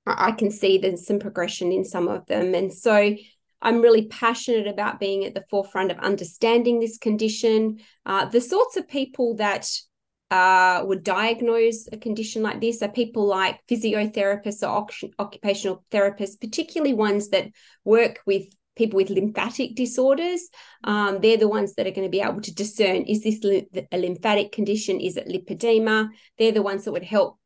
I 0.07 0.33
can 0.33 0.51
see 0.51 0.79
there's 0.79 1.07
some 1.07 1.19
progression 1.19 1.71
in 1.73 1.85
some 1.85 2.09
of 2.09 2.27
them. 2.27 2.55
And 2.55 2.73
so 2.73 3.15
I'm 3.61 3.81
really 3.81 4.09
passionate 4.09 4.67
about 4.67 4.99
being 4.99 5.25
at 5.25 5.35
the 5.35 5.45
forefront 5.49 5.93
of 5.93 5.99
understanding 5.99 6.81
this 6.81 6.99
condition. 6.99 7.79
Uh, 8.05 8.25
the 8.25 8.41
sorts 8.41 8.77
of 8.77 8.89
people 8.89 9.37
that 9.37 9.69
uh, 10.33 10.83
would 10.85 11.05
diagnose 11.05 11.89
a 11.93 11.97
condition 11.97 12.43
like 12.43 12.61
this 12.61 12.83
are 12.83 12.89
people 12.89 13.27
like 13.27 13.61
physiotherapists 13.69 14.67
or 14.67 14.87
occupational 15.19 15.85
therapists, 15.91 16.41
particularly 16.41 16.95
ones 16.95 17.29
that 17.29 17.49
work 17.85 18.21
with 18.27 18.45
people 18.75 18.97
with 18.97 19.11
lymphatic 19.11 19.77
disorders. 19.77 20.49
Um, 20.85 21.19
they're 21.21 21.37
the 21.37 21.49
ones 21.49 21.75
that 21.75 21.87
are 21.87 21.91
going 21.91 22.07
to 22.07 22.11
be 22.11 22.23
able 22.23 22.41
to 22.41 22.55
discern 22.55 23.03
is 23.03 23.23
this 23.23 23.45
a 23.93 23.99
lymphatic 23.99 24.53
condition? 24.53 25.01
Is 25.01 25.17
it 25.17 25.29
lipedema? 25.29 26.09
They're 26.39 26.53
the 26.53 26.63
ones 26.63 26.85
that 26.85 26.93
would 26.93 27.05
help 27.05 27.39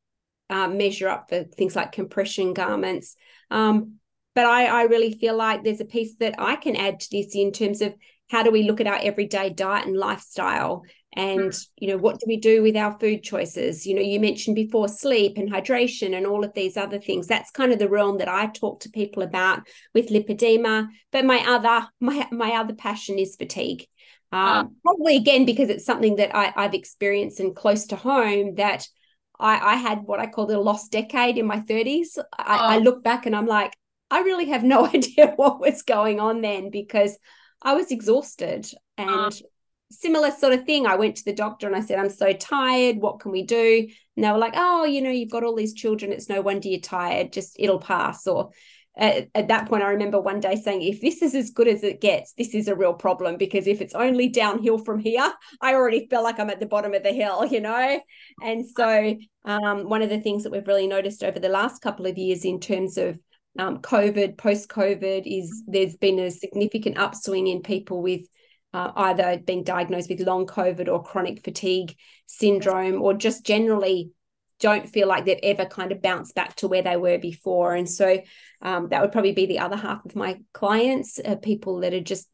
uh, 0.50 0.68
measure 0.68 1.08
up 1.08 1.28
for 1.28 1.44
things 1.44 1.76
like 1.76 1.92
compression 1.92 2.54
garments. 2.54 3.16
Um, 3.50 3.94
but 4.34 4.44
I, 4.44 4.66
I 4.66 4.82
really 4.82 5.12
feel 5.12 5.36
like 5.36 5.64
there's 5.64 5.80
a 5.80 5.86
piece 5.86 6.14
that 6.16 6.34
I 6.38 6.56
can 6.56 6.76
add 6.76 7.00
to 7.00 7.08
this 7.10 7.34
in 7.34 7.52
terms 7.52 7.80
of 7.80 7.94
how 8.28 8.42
do 8.42 8.50
we 8.50 8.64
look 8.64 8.80
at 8.80 8.86
our 8.86 8.98
everyday 9.00 9.50
diet 9.50 9.86
and 9.86 9.96
lifestyle? 9.96 10.82
And 11.12 11.50
mm. 11.50 11.66
you 11.78 11.88
know 11.88 11.96
what 11.96 12.18
do 12.18 12.26
we 12.26 12.36
do 12.36 12.62
with 12.62 12.76
our 12.76 12.98
food 12.98 13.22
choices? 13.22 13.86
You 13.86 13.94
know 13.94 14.02
you 14.02 14.20
mentioned 14.20 14.56
before 14.56 14.88
sleep 14.88 15.38
and 15.38 15.50
hydration 15.50 16.14
and 16.14 16.26
all 16.26 16.44
of 16.44 16.52
these 16.54 16.76
other 16.76 16.98
things. 16.98 17.26
That's 17.26 17.50
kind 17.50 17.72
of 17.72 17.78
the 17.78 17.88
realm 17.88 18.18
that 18.18 18.28
i 18.28 18.46
talk 18.46 18.80
to 18.80 18.90
people 18.90 19.22
about 19.22 19.66
with 19.94 20.10
lipedema. 20.10 20.88
But 21.12 21.24
my 21.24 21.38
other 21.46 21.86
my 22.00 22.28
my 22.30 22.52
other 22.52 22.74
passion 22.74 23.18
is 23.18 23.36
fatigue. 23.36 23.86
Um, 24.32 24.76
probably 24.82 25.16
again 25.16 25.46
because 25.46 25.70
it's 25.70 25.86
something 25.86 26.16
that 26.16 26.34
I, 26.34 26.52
i've 26.56 26.74
experienced 26.74 27.38
and 27.38 27.54
close 27.54 27.86
to 27.86 27.96
home 27.96 28.56
that 28.56 28.86
I, 29.38 29.74
I 29.74 29.74
had 29.76 30.02
what 30.02 30.20
I 30.20 30.26
call 30.26 30.50
a 30.50 30.58
lost 30.58 30.92
decade 30.92 31.38
in 31.38 31.46
my 31.46 31.60
30s. 31.60 32.18
I, 32.18 32.56
oh. 32.56 32.60
I 32.60 32.78
look 32.78 33.02
back 33.02 33.26
and 33.26 33.36
I'm 33.36 33.46
like, 33.46 33.76
I 34.10 34.20
really 34.20 34.46
have 34.46 34.62
no 34.62 34.86
idea 34.94 35.32
what 35.36 35.60
was 35.60 35.82
going 35.82 36.20
on 36.20 36.40
then 36.40 36.70
because 36.70 37.16
I 37.62 37.74
was 37.74 37.90
exhausted 37.90 38.66
and 38.96 39.10
oh. 39.10 39.30
similar 39.90 40.30
sort 40.30 40.52
of 40.52 40.64
thing. 40.64 40.86
I 40.86 40.96
went 40.96 41.16
to 41.16 41.24
the 41.24 41.32
doctor 41.32 41.66
and 41.66 41.76
I 41.76 41.80
said, 41.80 41.98
I'm 41.98 42.10
so 42.10 42.32
tired. 42.32 42.96
What 42.96 43.20
can 43.20 43.32
we 43.32 43.42
do? 43.42 43.88
And 44.16 44.24
they 44.24 44.30
were 44.30 44.38
like, 44.38 44.54
Oh, 44.56 44.84
you 44.84 45.02
know, 45.02 45.10
you've 45.10 45.30
got 45.30 45.44
all 45.44 45.56
these 45.56 45.74
children. 45.74 46.12
It's 46.12 46.28
no 46.28 46.40
wonder 46.40 46.68
you're 46.68 46.80
tired. 46.80 47.32
Just 47.32 47.56
it'll 47.58 47.80
pass. 47.80 48.26
Or 48.26 48.50
at, 48.96 49.28
at, 49.34 49.48
that 49.48 49.68
point, 49.68 49.82
I 49.82 49.90
remember 49.90 50.20
one 50.20 50.40
day 50.40 50.56
saying, 50.56 50.82
if 50.82 51.02
this 51.02 51.20
is 51.20 51.34
as 51.34 51.50
good 51.50 51.68
as 51.68 51.82
it 51.82 52.00
gets, 52.00 52.32
this 52.32 52.54
is 52.54 52.66
a 52.66 52.74
real 52.74 52.94
problem 52.94 53.36
because 53.36 53.66
if 53.66 53.82
it's 53.82 53.94
only 53.94 54.28
downhill 54.28 54.78
from 54.78 54.98
here, 54.98 55.32
I 55.60 55.74
already 55.74 56.06
feel 56.08 56.22
like 56.22 56.40
I'm 56.40 56.48
at 56.48 56.60
the 56.60 56.66
bottom 56.66 56.94
of 56.94 57.02
the 57.02 57.12
hill, 57.12 57.44
you 57.44 57.60
know? 57.60 58.00
And 58.42 58.64
so, 58.66 59.16
um, 59.44 59.88
one 59.88 60.02
of 60.02 60.08
the 60.08 60.20
things 60.20 60.44
that 60.44 60.52
we've 60.52 60.66
really 60.66 60.86
noticed 60.86 61.22
over 61.22 61.38
the 61.38 61.50
last 61.50 61.82
couple 61.82 62.06
of 62.06 62.16
years 62.16 62.44
in 62.44 62.58
terms 62.58 62.96
of 62.96 63.18
um, 63.58 63.78
COVID, 63.78 64.38
post 64.38 64.68
COVID, 64.70 65.22
is 65.26 65.62
there's 65.66 65.96
been 65.96 66.18
a 66.18 66.30
significant 66.30 66.96
upswing 66.96 67.48
in 67.48 67.60
people 67.60 68.02
with 68.02 68.22
uh, 68.72 68.92
either 68.96 69.38
being 69.44 69.62
diagnosed 69.62 70.08
with 70.08 70.20
long 70.20 70.46
COVID 70.46 70.88
or 70.88 71.02
chronic 71.02 71.44
fatigue 71.44 71.94
syndrome, 72.26 73.02
or 73.02 73.14
just 73.14 73.44
generally 73.44 74.10
don't 74.60 74.88
feel 74.88 75.06
like 75.08 75.24
they've 75.24 75.38
ever 75.42 75.66
kind 75.66 75.92
of 75.92 76.02
bounced 76.02 76.34
back 76.34 76.54
to 76.56 76.68
where 76.68 76.82
they 76.82 76.96
were 76.96 77.18
before. 77.18 77.74
And 77.74 77.88
so 77.88 78.22
um, 78.62 78.88
that 78.88 79.02
would 79.02 79.12
probably 79.12 79.32
be 79.32 79.46
the 79.46 79.58
other 79.58 79.76
half 79.76 80.04
of 80.04 80.16
my 80.16 80.40
clients, 80.52 81.20
uh, 81.22 81.36
people 81.36 81.80
that 81.80 81.94
are 81.94 82.00
just, 82.00 82.28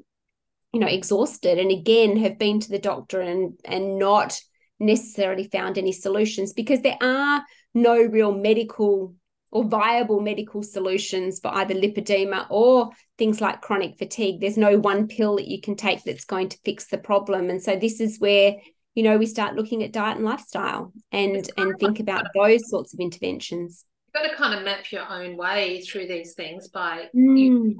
you 0.72 0.80
know, 0.80 0.86
exhausted 0.86 1.58
and 1.58 1.70
again 1.70 2.16
have 2.18 2.38
been 2.38 2.60
to 2.60 2.70
the 2.70 2.78
doctor 2.78 3.20
and 3.20 3.58
and 3.64 3.98
not 3.98 4.40
necessarily 4.78 5.48
found 5.48 5.78
any 5.78 5.92
solutions 5.92 6.52
because 6.52 6.80
there 6.80 6.98
are 7.00 7.44
no 7.74 7.96
real 7.96 8.32
medical 8.32 9.14
or 9.52 9.64
viable 9.64 10.20
medical 10.20 10.62
solutions 10.62 11.38
for 11.38 11.48
either 11.48 11.74
lipedema 11.74 12.46
or 12.50 12.90
things 13.18 13.40
like 13.40 13.60
chronic 13.60 13.98
fatigue. 13.98 14.40
There's 14.40 14.56
no 14.56 14.78
one 14.78 15.06
pill 15.06 15.36
that 15.36 15.46
you 15.46 15.60
can 15.60 15.76
take 15.76 16.02
that's 16.04 16.24
going 16.24 16.48
to 16.48 16.58
fix 16.64 16.86
the 16.86 16.98
problem. 16.98 17.50
And 17.50 17.62
so 17.62 17.76
this 17.76 18.00
is 18.00 18.18
where 18.18 18.56
you 18.94 19.02
know 19.02 19.16
we 19.16 19.26
start 19.26 19.54
looking 19.54 19.82
at 19.82 19.92
diet 19.92 20.16
and 20.16 20.24
lifestyle 20.24 20.92
and 21.10 21.48
and 21.56 21.78
think 21.78 22.00
about 22.00 22.26
those 22.34 22.68
sorts 22.68 22.94
of 22.94 23.00
interventions. 23.00 23.84
You've 24.06 24.24
got 24.24 24.30
to 24.30 24.36
kind 24.36 24.54
of 24.54 24.64
map 24.64 24.90
your 24.92 25.08
own 25.08 25.36
way 25.36 25.80
through 25.82 26.06
these 26.06 26.34
things 26.34 26.68
by 26.68 27.08
mm. 27.16 27.74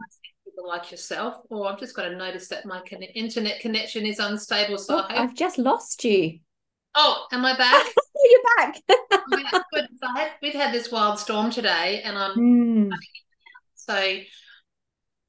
people 0.44 0.66
like 0.66 0.90
yourself. 0.90 1.36
Or 1.50 1.70
i've 1.70 1.78
just 1.78 1.94
got 1.94 2.08
to 2.08 2.16
notice 2.16 2.48
that 2.48 2.66
my 2.66 2.80
con- 2.88 3.02
internet 3.02 3.60
connection 3.60 4.06
is 4.06 4.18
unstable 4.18 4.78
so 4.78 4.98
oh, 5.00 5.06
i've 5.08 5.34
just 5.34 5.58
lost 5.58 6.04
you. 6.04 6.38
Oh 6.94 7.26
am 7.32 7.44
i 7.44 7.56
back? 7.56 7.86
You're 8.24 8.40
back. 8.56 8.80
We've 10.42 10.54
had 10.54 10.72
this 10.72 10.92
wild 10.92 11.18
storm 11.18 11.50
today 11.50 12.02
and 12.04 12.16
i'm 12.16 12.36
mm. 12.36 12.90
so 13.74 14.18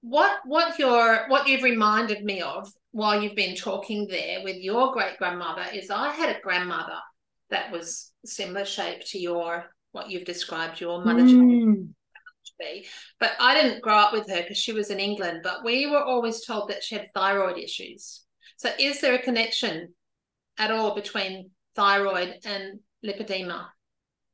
what 0.01 0.39
what 0.45 0.77
your 0.77 1.27
what 1.29 1.47
you've 1.47 1.63
reminded 1.63 2.23
me 2.23 2.41
of 2.41 2.69
while 2.93 3.21
you've 3.21 3.35
been 3.35 3.55
talking 3.55 4.07
there 4.07 4.43
with 4.43 4.57
your 4.57 4.93
great 4.93 5.17
grandmother 5.17 5.65
is 5.73 5.89
I 5.89 6.13
had 6.13 6.35
a 6.35 6.39
grandmother 6.39 6.99
that 7.49 7.71
was 7.71 8.11
similar 8.23 8.65
shape 8.65 9.01
to 9.07 9.19
your 9.19 9.65
what 9.91 10.09
you've 10.09 10.25
described 10.25 10.79
your 10.79 11.03
mother 11.03 11.23
mm. 11.23 11.87
be. 12.59 12.85
But 13.19 13.31
I 13.39 13.55
didn't 13.55 13.81
grow 13.81 13.95
up 13.95 14.13
with 14.13 14.29
her 14.29 14.41
because 14.41 14.57
she 14.57 14.73
was 14.73 14.91
in 14.91 14.99
England. 14.99 15.41
But 15.43 15.63
we 15.63 15.87
were 15.87 16.03
always 16.03 16.45
told 16.45 16.69
that 16.69 16.83
she 16.83 16.95
had 16.95 17.07
thyroid 17.13 17.57
issues. 17.57 18.21
So 18.57 18.69
is 18.79 19.01
there 19.01 19.15
a 19.15 19.21
connection 19.21 19.93
at 20.57 20.71
all 20.71 20.95
between 20.95 21.49
thyroid 21.75 22.39
and 22.45 22.79
lipedema? 23.05 23.65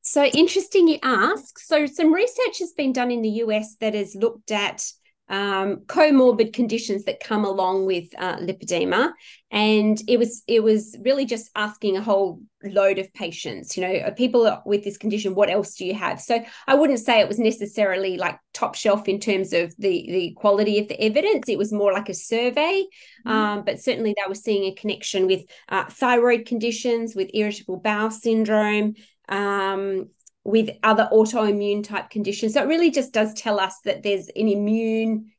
So 0.02 0.26
interesting 0.26 0.88
you 0.88 1.00
ask. 1.02 1.60
So 1.60 1.86
some 1.86 2.14
research 2.14 2.60
has 2.60 2.74
been 2.74 2.94
done 2.94 3.12
in 3.12 3.22
the 3.22 3.44
US 3.44 3.76
that 3.80 3.94
has 3.94 4.16
looked 4.16 4.52
at 4.52 4.86
um, 5.30 5.78
comorbid 5.86 6.54
conditions 6.54 7.04
that 7.04 7.20
come 7.20 7.46
along 7.46 7.86
with 7.86 8.08
uh, 8.18 8.38
lipedema, 8.38 9.12
and 9.52 10.02
it 10.08 10.18
was 10.18 10.44
it 10.48 10.64
was 10.64 10.96
really 11.02 11.26
just 11.26 11.52
asking 11.56 11.98
a 11.98 12.02
whole 12.02 12.42
load 12.64 12.98
of 12.98 13.14
patients. 13.14 13.78
You 13.78 13.84
know, 13.84 14.12
people 14.12 14.62
with 14.66 14.84
this 14.84 14.98
condition, 14.98 15.36
what 15.36 15.50
else 15.50 15.76
do 15.76 15.86
you 15.86 15.94
have? 15.94 16.20
So 16.20 16.44
I 16.68 16.74
wouldn't 16.76 17.00
say 17.00 17.20
it 17.20 17.28
was 17.28 17.40
necessarily 17.40 18.18
like 18.18 18.40
top 18.54 18.74
shelf 18.74 19.08
in 19.08 19.20
terms 19.20 19.54
of 19.54 19.74
the 19.78 20.06
the 20.10 20.34
quality 20.36 20.80
of 20.80 20.88
the 20.88 21.00
evidence. 21.00 21.48
It 21.48 21.60
was 21.60 21.72
more 21.72 21.94
like 21.94 22.10
a 22.10 22.14
survey, 22.16 22.86
mm-hmm. 23.26 23.32
um, 23.32 23.64
but 23.66 23.80
certainly 23.80 24.16
they 24.16 24.28
were 24.28 24.36
seeing 24.36 24.64
a 24.64 24.76
connection 24.76 25.28
with 25.28 25.44
uh, 25.70 25.86
thyroid 25.86 26.48
conditions, 26.48 27.16
with 27.16 27.30
irritable 27.34 27.78
bowel 27.78 28.10
syndrome. 28.10 28.96
Um, 29.28 30.10
with 30.44 30.70
other 30.84 31.10
autoimmune 31.12 31.84
type 31.84 32.10
conditions. 32.10 32.54
So 32.54 32.64
it 32.64 32.68
really 32.68 32.92
just 32.92 33.14
does 33.14 33.34
tell 33.34 33.60
us 33.60 33.80
that 33.86 34.04
there's 34.04 34.28
an 34.30 34.48
immune 34.48 35.32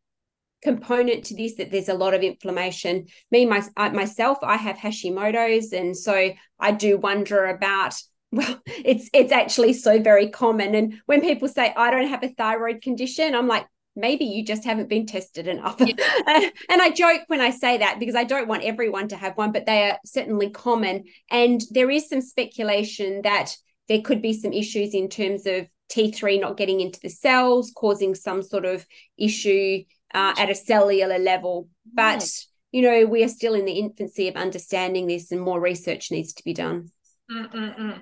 component 0.63 1.25
to 1.25 1.35
this 1.35 1.55
that 1.55 1.71
there's 1.71 1.89
a 1.89 1.95
lot 1.95 2.15
of 2.15 2.23
inflammation 2.23 3.07
me 3.31 3.47
my, 3.47 3.63
myself 3.93 4.39
i 4.43 4.57
have 4.57 4.77
hashimoto's 4.77 5.73
and 5.73 5.97
so 5.97 6.31
i 6.59 6.71
do 6.71 6.99
wonder 6.99 7.47
about 7.47 7.95
well 8.33 8.61
it's 8.67 9.09
it's 9.13 9.33
actually 9.33 9.73
so 9.73 10.01
very 10.01 10.29
common 10.29 10.75
and 10.75 11.01
when 11.07 11.21
people 11.21 11.49
say 11.49 11.73
i 11.77 11.91
don't 11.91 12.09
have 12.09 12.23
a 12.23 12.29
thyroid 12.29 12.83
condition 12.83 13.35
i'm 13.35 13.49
like 13.49 13.67
maybe 13.97 14.25
you 14.25 14.45
just 14.45 14.65
haven't 14.65 14.89
been 14.89 15.07
tested 15.07 15.49
enough 15.49 15.77
yeah. 15.81 15.95
and 16.69 16.83
i 16.83 16.91
joke 16.91 17.23
when 17.27 17.41
i 17.41 17.51
say 17.51 17.79
that 17.79 17.99
because 17.99 18.15
i 18.15 18.23
don't 18.23 18.47
want 18.47 18.63
everyone 18.63 19.09
to 19.09 19.17
have 19.17 19.37
one 19.37 19.51
but 19.51 19.67
they 19.67 19.91
are 19.91 19.99
certainly 20.05 20.51
common 20.51 21.05
and 21.31 21.63
there 21.71 21.91
is 21.91 22.09
some 22.09 22.21
speculation 22.21 23.23
that 23.23 23.57
there 23.91 24.01
could 24.01 24.23
be 24.23 24.33
some 24.33 24.53
issues 24.53 24.95
in 24.95 25.09
terms 25.09 25.47
of 25.47 25.67
T3 25.91 26.41
not 26.41 26.57
getting 26.57 26.81
into 26.81 27.01
the 27.01 27.09
cells, 27.09 27.73
causing 27.75 28.15
some 28.15 28.41
sort 28.41 28.65
of 28.65 28.87
issue 29.19 29.83
uh, 30.15 30.33
at 30.39 30.49
a 30.49 30.55
cellular 30.55 31.19
level. 31.19 31.69
But, 31.93 32.25
you 32.71 32.83
know, 32.83 33.05
we 33.05 33.25
are 33.25 33.29
still 33.29 33.55
in 33.55 33.65
the 33.65 33.81
infancy 33.81 34.29
of 34.29 34.37
understanding 34.37 35.09
this 35.09 35.33
and 35.33 35.41
more 35.41 35.61
research 35.61 36.13
needs 36.13 36.33
to 36.35 36.45
be 36.45 36.55
done. 36.55 36.91
Mm-mm-mm. 37.29 37.99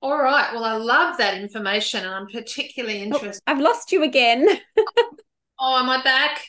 All 0.00 0.22
right. 0.22 0.54
Well, 0.54 0.64
I 0.64 0.74
love 0.74 1.18
that 1.18 1.36
information 1.36 2.04
and 2.04 2.14
I'm 2.14 2.28
particularly 2.28 3.00
oh, 3.00 3.04
interested. 3.06 3.42
Oh, 3.44 3.52
I've 3.52 3.60
lost 3.60 3.90
you 3.90 4.04
again. 4.04 4.46
oh, 5.58 5.78
am 5.80 5.90
I 5.90 6.00
back? 6.04 6.46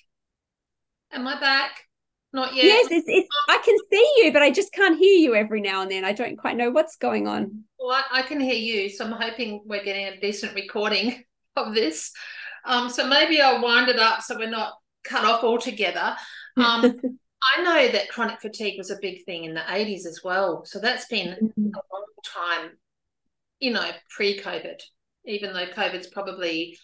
Am 1.11 1.27
I 1.27 1.39
back? 1.39 1.71
Not 2.33 2.53
yet. 2.53 2.65
Yes, 2.65 2.87
it's, 2.91 3.05
it's, 3.07 3.29
I 3.49 3.57
can 3.63 3.77
see 3.89 4.13
you, 4.17 4.33
but 4.33 4.43
I 4.43 4.51
just 4.51 4.73
can't 4.73 4.99
hear 4.99 5.17
you 5.17 5.33
every 5.33 5.61
now 5.61 5.81
and 5.81 5.89
then. 5.89 6.03
I 6.03 6.11
don't 6.11 6.37
quite 6.37 6.57
know 6.57 6.69
what's 6.69 6.97
going 6.97 7.27
on. 7.27 7.63
Well, 7.85 8.03
I, 8.11 8.19
I 8.19 8.21
can 8.23 8.39
hear 8.39 8.55
you, 8.55 8.89
so 8.89 9.05
I'm 9.05 9.11
hoping 9.11 9.61
we're 9.63 9.83
getting 9.83 10.07
a 10.07 10.19
decent 10.19 10.55
recording 10.55 11.23
of 11.55 11.75
this. 11.75 12.11
Um, 12.65 12.89
so 12.89 13.07
maybe 13.07 13.39
I'll 13.39 13.61
wind 13.61 13.89
it 13.89 13.99
up 13.99 14.23
so 14.23 14.35
we're 14.35 14.49
not 14.49 14.73
cut 15.03 15.23
off 15.23 15.43
altogether. 15.43 16.15
Um, 16.57 16.99
I 17.43 17.61
know 17.61 17.91
that 17.91 18.09
chronic 18.09 18.41
fatigue 18.41 18.79
was 18.79 18.89
a 18.89 18.97
big 19.03 19.23
thing 19.25 19.43
in 19.43 19.53
the 19.53 19.61
80s 19.61 20.07
as 20.07 20.21
well. 20.23 20.65
So 20.65 20.79
that's 20.79 21.05
been 21.05 21.27
mm-hmm. 21.35 21.67
a 21.67 21.81
long 21.93 22.05
time, 22.23 22.71
you 23.59 23.71
know, 23.71 23.91
pre 24.09 24.39
COVID, 24.39 24.81
even 25.25 25.53
though 25.53 25.67
COVID's 25.67 26.07
probably 26.07 26.79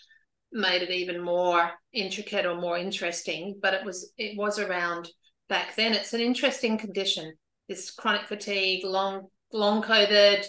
made 0.52 0.84
it 0.84 0.92
even 0.92 1.20
more 1.20 1.72
intricate 1.94 2.46
or 2.46 2.62
more 2.62 2.78
interesting, 2.78 3.58
but 3.60 3.74
it 3.74 3.84
was 3.84 4.14
it 4.20 4.38
was 4.38 4.60
around 4.60 5.10
back 5.50 5.76
then. 5.76 5.94
It's 5.94 6.14
an 6.14 6.22
interesting 6.22 6.78
condition, 6.78 7.34
this 7.68 7.90
chronic 7.90 8.28
fatigue, 8.28 8.86
long 8.86 9.30
long 9.52 9.82
COVID. 9.82 10.46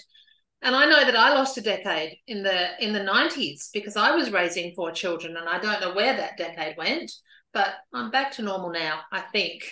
And 0.62 0.76
I 0.76 0.86
know 0.86 1.04
that 1.04 1.16
I 1.16 1.34
lost 1.34 1.58
a 1.58 1.60
decade 1.60 2.18
in 2.26 2.42
the 2.42 2.82
in 2.82 2.92
the 2.92 3.00
90s 3.00 3.70
because 3.72 3.96
I 3.96 4.14
was 4.14 4.30
raising 4.30 4.74
four 4.74 4.92
children 4.92 5.36
and 5.36 5.48
I 5.48 5.58
don't 5.58 5.80
know 5.80 5.94
where 5.94 6.16
that 6.16 6.36
decade 6.36 6.76
went, 6.76 7.10
but 7.52 7.74
I'm 7.92 8.10
back 8.10 8.32
to 8.32 8.42
normal 8.42 8.70
now, 8.70 9.00
I 9.10 9.20
think. 9.20 9.64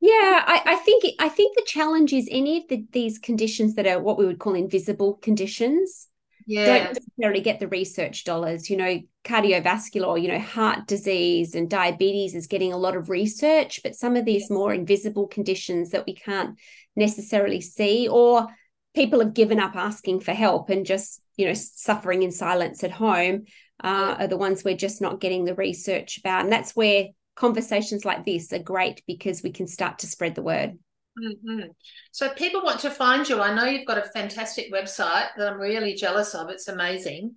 Yeah, 0.00 0.42
I, 0.46 0.62
I 0.64 0.76
think 0.76 1.04
I 1.18 1.28
think 1.28 1.56
the 1.56 1.66
challenge 1.66 2.12
is 2.12 2.28
any 2.30 2.58
of 2.58 2.64
the, 2.68 2.86
these 2.92 3.18
conditions 3.18 3.74
that 3.74 3.86
are 3.86 4.00
what 4.00 4.18
we 4.18 4.24
would 4.24 4.38
call 4.38 4.54
invisible 4.54 5.14
conditions 5.14 6.08
yeah. 6.46 6.64
don't 6.64 6.94
necessarily 6.94 7.40
get 7.40 7.60
the 7.60 7.68
research 7.68 8.24
dollars. 8.24 8.70
You 8.70 8.76
know, 8.76 9.00
cardiovascular, 9.24 10.20
you 10.20 10.28
know, 10.28 10.38
heart 10.38 10.86
disease 10.86 11.54
and 11.54 11.68
diabetes 11.68 12.34
is 12.34 12.46
getting 12.46 12.72
a 12.72 12.78
lot 12.78 12.96
of 12.96 13.10
research, 13.10 13.80
but 13.82 13.94
some 13.94 14.16
of 14.16 14.24
these 14.24 14.48
more 14.48 14.72
invisible 14.72 15.26
conditions 15.26 15.90
that 15.90 16.06
we 16.06 16.14
can't 16.14 16.58
necessarily 16.96 17.60
see, 17.60 18.08
or 18.08 18.46
people 18.94 19.20
have 19.20 19.34
given 19.34 19.60
up 19.60 19.76
asking 19.76 20.20
for 20.20 20.32
help 20.32 20.68
and 20.68 20.86
just, 20.86 21.20
you 21.36 21.46
know, 21.46 21.54
suffering 21.54 22.22
in 22.22 22.32
silence 22.32 22.82
at 22.82 22.90
home, 22.90 23.44
uh, 23.82 24.16
are 24.18 24.26
the 24.26 24.36
ones 24.36 24.64
we're 24.64 24.76
just 24.76 25.00
not 25.00 25.20
getting 25.20 25.44
the 25.44 25.54
research 25.54 26.18
about. 26.18 26.44
And 26.44 26.52
that's 26.52 26.76
where 26.76 27.06
conversations 27.36 28.04
like 28.04 28.24
this 28.24 28.52
are 28.52 28.58
great 28.58 29.02
because 29.06 29.42
we 29.42 29.52
can 29.52 29.66
start 29.66 30.00
to 30.00 30.06
spread 30.06 30.34
the 30.34 30.42
word. 30.42 30.78
Mm-hmm. 31.18 31.70
So, 32.12 32.26
if 32.26 32.36
people 32.36 32.62
want 32.62 32.80
to 32.80 32.90
find 32.90 33.28
you, 33.28 33.40
I 33.40 33.54
know 33.54 33.64
you've 33.64 33.86
got 33.86 33.98
a 33.98 34.10
fantastic 34.10 34.72
website 34.72 35.28
that 35.36 35.52
I'm 35.52 35.60
really 35.60 35.94
jealous 35.94 36.34
of. 36.34 36.50
It's 36.50 36.68
amazing. 36.68 37.34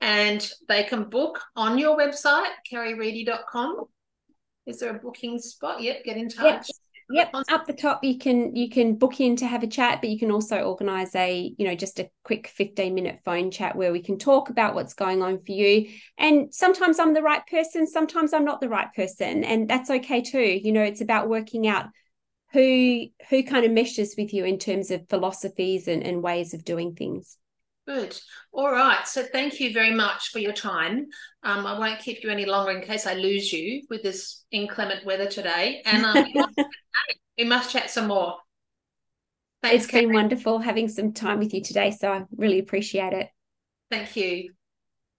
And 0.00 0.50
they 0.68 0.84
can 0.84 1.04
book 1.04 1.40
on 1.54 1.78
your 1.78 1.96
website, 1.96 2.50
carriereedy.com. 2.70 3.84
Is 4.66 4.78
there 4.78 4.96
a 4.96 4.98
booking 4.98 5.38
spot? 5.38 5.82
Yep, 5.82 6.04
get 6.04 6.16
in 6.16 6.28
touch. 6.28 6.66
Yep. 6.68 6.76
Yep, 7.10 7.34
up 7.50 7.66
the 7.66 7.72
top 7.74 8.02
you 8.02 8.18
can 8.18 8.56
you 8.56 8.70
can 8.70 8.96
book 8.96 9.20
in 9.20 9.36
to 9.36 9.46
have 9.46 9.62
a 9.62 9.66
chat, 9.66 10.00
but 10.00 10.10
you 10.10 10.18
can 10.18 10.30
also 10.30 10.62
organize 10.62 11.14
a, 11.14 11.54
you 11.58 11.66
know, 11.66 11.74
just 11.74 11.98
a 11.98 12.08
quick 12.24 12.48
15 12.48 12.94
minute 12.94 13.20
phone 13.24 13.50
chat 13.50 13.76
where 13.76 13.92
we 13.92 14.02
can 14.02 14.18
talk 14.18 14.48
about 14.48 14.74
what's 14.74 14.94
going 14.94 15.22
on 15.22 15.42
for 15.44 15.52
you. 15.52 15.88
And 16.16 16.52
sometimes 16.54 16.98
I'm 16.98 17.14
the 17.14 17.22
right 17.22 17.46
person, 17.46 17.86
sometimes 17.86 18.32
I'm 18.32 18.44
not 18.44 18.60
the 18.60 18.68
right 18.68 18.92
person, 18.94 19.44
and 19.44 19.68
that's 19.68 19.90
okay 19.90 20.22
too. 20.22 20.60
You 20.62 20.72
know, 20.72 20.82
it's 20.82 21.02
about 21.02 21.28
working 21.28 21.66
out 21.66 21.86
who 22.52 23.06
who 23.28 23.42
kind 23.42 23.66
of 23.66 23.72
meshes 23.72 24.14
with 24.16 24.32
you 24.32 24.44
in 24.44 24.58
terms 24.58 24.90
of 24.90 25.08
philosophies 25.08 25.88
and, 25.88 26.02
and 26.02 26.22
ways 26.22 26.54
of 26.54 26.64
doing 26.64 26.94
things 26.94 27.36
Good. 27.86 28.18
All 28.52 28.72
right. 28.72 29.06
So 29.06 29.22
thank 29.22 29.60
you 29.60 29.72
very 29.72 29.90
much 29.90 30.30
for 30.30 30.38
your 30.38 30.54
time. 30.54 31.06
Um, 31.42 31.66
I 31.66 31.78
won't 31.78 32.00
keep 32.00 32.24
you 32.24 32.30
any 32.30 32.46
longer 32.46 32.72
in 32.72 32.82
case 32.82 33.06
I 33.06 33.14
lose 33.14 33.52
you 33.52 33.82
with 33.90 34.02
this 34.02 34.44
inclement 34.50 35.04
weather 35.04 35.26
today. 35.26 35.82
And 35.84 36.04
um, 36.04 36.24
we 37.38 37.44
must 37.44 37.70
chat 37.70 37.90
some 37.90 38.06
more. 38.06 38.36
Thanks, 39.62 39.84
it's 39.84 39.92
been 39.92 40.12
wonderful 40.12 40.58
having 40.58 40.88
some 40.88 41.12
time 41.12 41.38
with 41.38 41.52
you 41.52 41.62
today. 41.62 41.90
So 41.90 42.10
I 42.10 42.24
really 42.36 42.58
appreciate 42.58 43.12
it. 43.12 43.28
Thank 43.90 44.16
you. 44.16 44.50